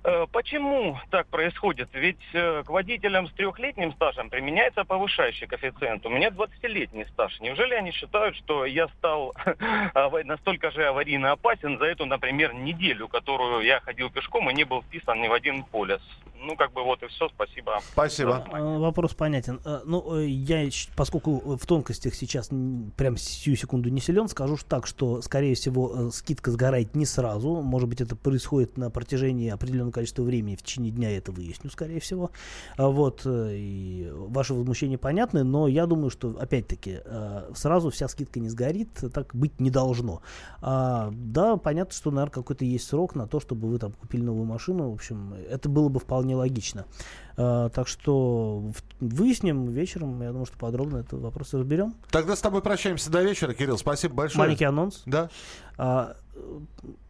Э, 0.06 0.28
Почему 0.32 1.00
так 1.10 1.28
происходит? 1.28 1.89
Ведь 1.94 2.20
э, 2.34 2.62
к 2.63 2.70
водителям 2.70 3.28
с 3.28 3.32
трехлетним 3.32 3.91
стажем 3.94 4.30
применяется 4.30 4.84
повышающий 4.84 5.48
коэффициент. 5.48 6.06
У 6.06 6.10
меня 6.10 6.30
20-летний 6.30 7.06
стаж. 7.06 7.39
Неужели 7.39 7.74
они 7.74 7.91
считают, 7.91 8.36
что 8.36 8.65
я 8.65 8.88
стал 9.00 9.34
настолько 10.26 10.70
же 10.70 10.86
аварийно 10.86 11.32
опасен 11.32 11.80
за 11.80 11.86
эту, 11.86 12.06
например, 12.06 12.54
неделю, 12.54 13.08
которую 13.08 13.65
я 13.65 13.80
ходил 13.80 14.12
пешком 14.12 14.48
и 14.52 14.54
не 14.54 14.63
был 14.63 14.84
вписан 14.84 15.20
ни 15.22 15.28
в 15.28 15.34
один 15.34 15.63
полис? 15.63 16.02
Ну, 16.39 16.56
как 16.56 16.74
бы 16.74 16.84
вот 16.84 17.02
и 17.02 17.08
все. 17.08 17.28
Спасибо. 17.30 17.80
Спасибо. 17.91 18.46
А, 18.52 18.78
Вопрос 18.78 19.15
понятен. 19.15 19.60
Ну, 19.86 20.18
э, 20.18 20.28
я, 20.28 20.70
поскольку 20.96 21.58
в 21.58 21.65
тонкостях 21.65 22.13
сейчас 22.13 22.52
прям 22.96 23.18
сию 23.18 23.56
секунду 23.56 23.89
не 23.89 24.02
силен, 24.02 24.28
скажу 24.28 24.58
ж 24.58 24.63
так, 24.65 24.86
что, 24.86 25.24
скорее 25.24 25.56
всего, 25.56 26.10
э, 26.10 26.12
скидка 26.12 26.52
сгорает 26.52 26.94
не 26.94 27.06
сразу. 27.06 27.62
Может 27.62 27.89
быть, 27.89 28.02
это 28.02 28.15
происходит 28.15 28.78
на 28.78 28.91
протяжении 28.91 29.50
определенного 29.50 29.94
количества 29.95 30.23
времени. 30.23 30.55
В 30.55 30.62
течение 30.62 30.91
дня 30.91 31.10
я 31.10 31.17
это 31.17 31.31
выясню, 31.31 31.69
скорее 31.71 31.99
всего. 31.99 32.31
А 32.77 32.88
Вот. 32.89 33.21
э, 33.25 33.55
И 33.55 34.10
ваше 34.12 34.53
возмущение 34.53 34.97
понятны, 34.97 35.43
но 35.43 35.67
я 35.67 35.86
думаю, 35.86 36.10
что, 36.10 36.36
опять-таки, 36.39 36.99
э, 37.03 37.51
сразу 37.55 37.89
вся 37.89 38.08
скидка 38.08 38.39
не 38.39 38.49
сгорит. 38.49 38.89
Так 39.13 39.34
быть 39.34 39.60
не 39.60 39.69
должно. 39.71 40.21
А, 40.62 41.10
да, 41.13 41.58
понятно, 41.58 41.93
что, 41.93 42.12
наверное, 42.12 42.34
какой-то 42.34 42.65
есть 42.65 42.88
срок 42.88 43.15
на 43.15 43.27
то, 43.27 43.39
чтобы 43.39 43.67
вы 43.69 43.79
там 43.79 43.93
купили 43.93 44.21
новую 44.23 44.45
машину. 44.45 44.91
В 44.91 44.93
общем, 44.93 45.34
это 45.49 45.69
было 45.69 45.89
бы 45.89 45.99
вполне 45.99 46.36
логично. 46.36 46.86
А, 47.38 47.69
так 47.69 47.88
что 47.88 48.63
выясним 48.99 49.65
вечером. 49.67 50.21
Я 50.21 50.29
думаю, 50.29 50.45
что 50.45 50.58
подробно 50.58 50.97
этот 50.97 51.21
вопрос 51.21 51.53
разберем. 51.53 51.93
Тогда 52.12 52.36
с 52.36 52.41
тобой 52.41 52.62
прощаемся 52.62 53.10
до 53.12 53.21
вечера, 53.23 53.53
Кирилл. 53.53 53.77
Спасибо 53.77 54.13
большое. 54.15 54.39
Маленький 54.45 54.65
анонс. 54.65 55.03
Да. 55.05 55.29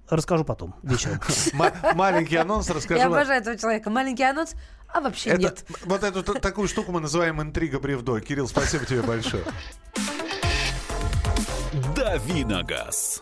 Расскажу 0.09 0.43
потом, 0.45 0.75
вечером. 0.83 1.19
Маленький 1.95 2.35
анонс 2.35 2.69
расскажу. 2.69 2.99
Я 2.99 3.07
обожаю 3.07 3.41
этого 3.41 3.57
человека. 3.57 3.89
Маленький 3.89 4.23
анонс, 4.23 4.53
а 4.87 5.01
вообще 5.01 5.31
Это- 5.31 5.41
нет. 5.41 5.65
Вот 5.85 6.03
эту 6.03 6.21
т- 6.23 6.39
такую 6.39 6.67
штуку 6.67 6.91
мы 6.91 6.99
называем 6.99 7.41
интрига 7.41 7.79
бревдо. 7.79 8.19
Кирилл, 8.19 8.47
спасибо 8.47 8.85
тебе 8.85 9.01
большое. 9.01 9.43
Давиногаз. 11.95 13.21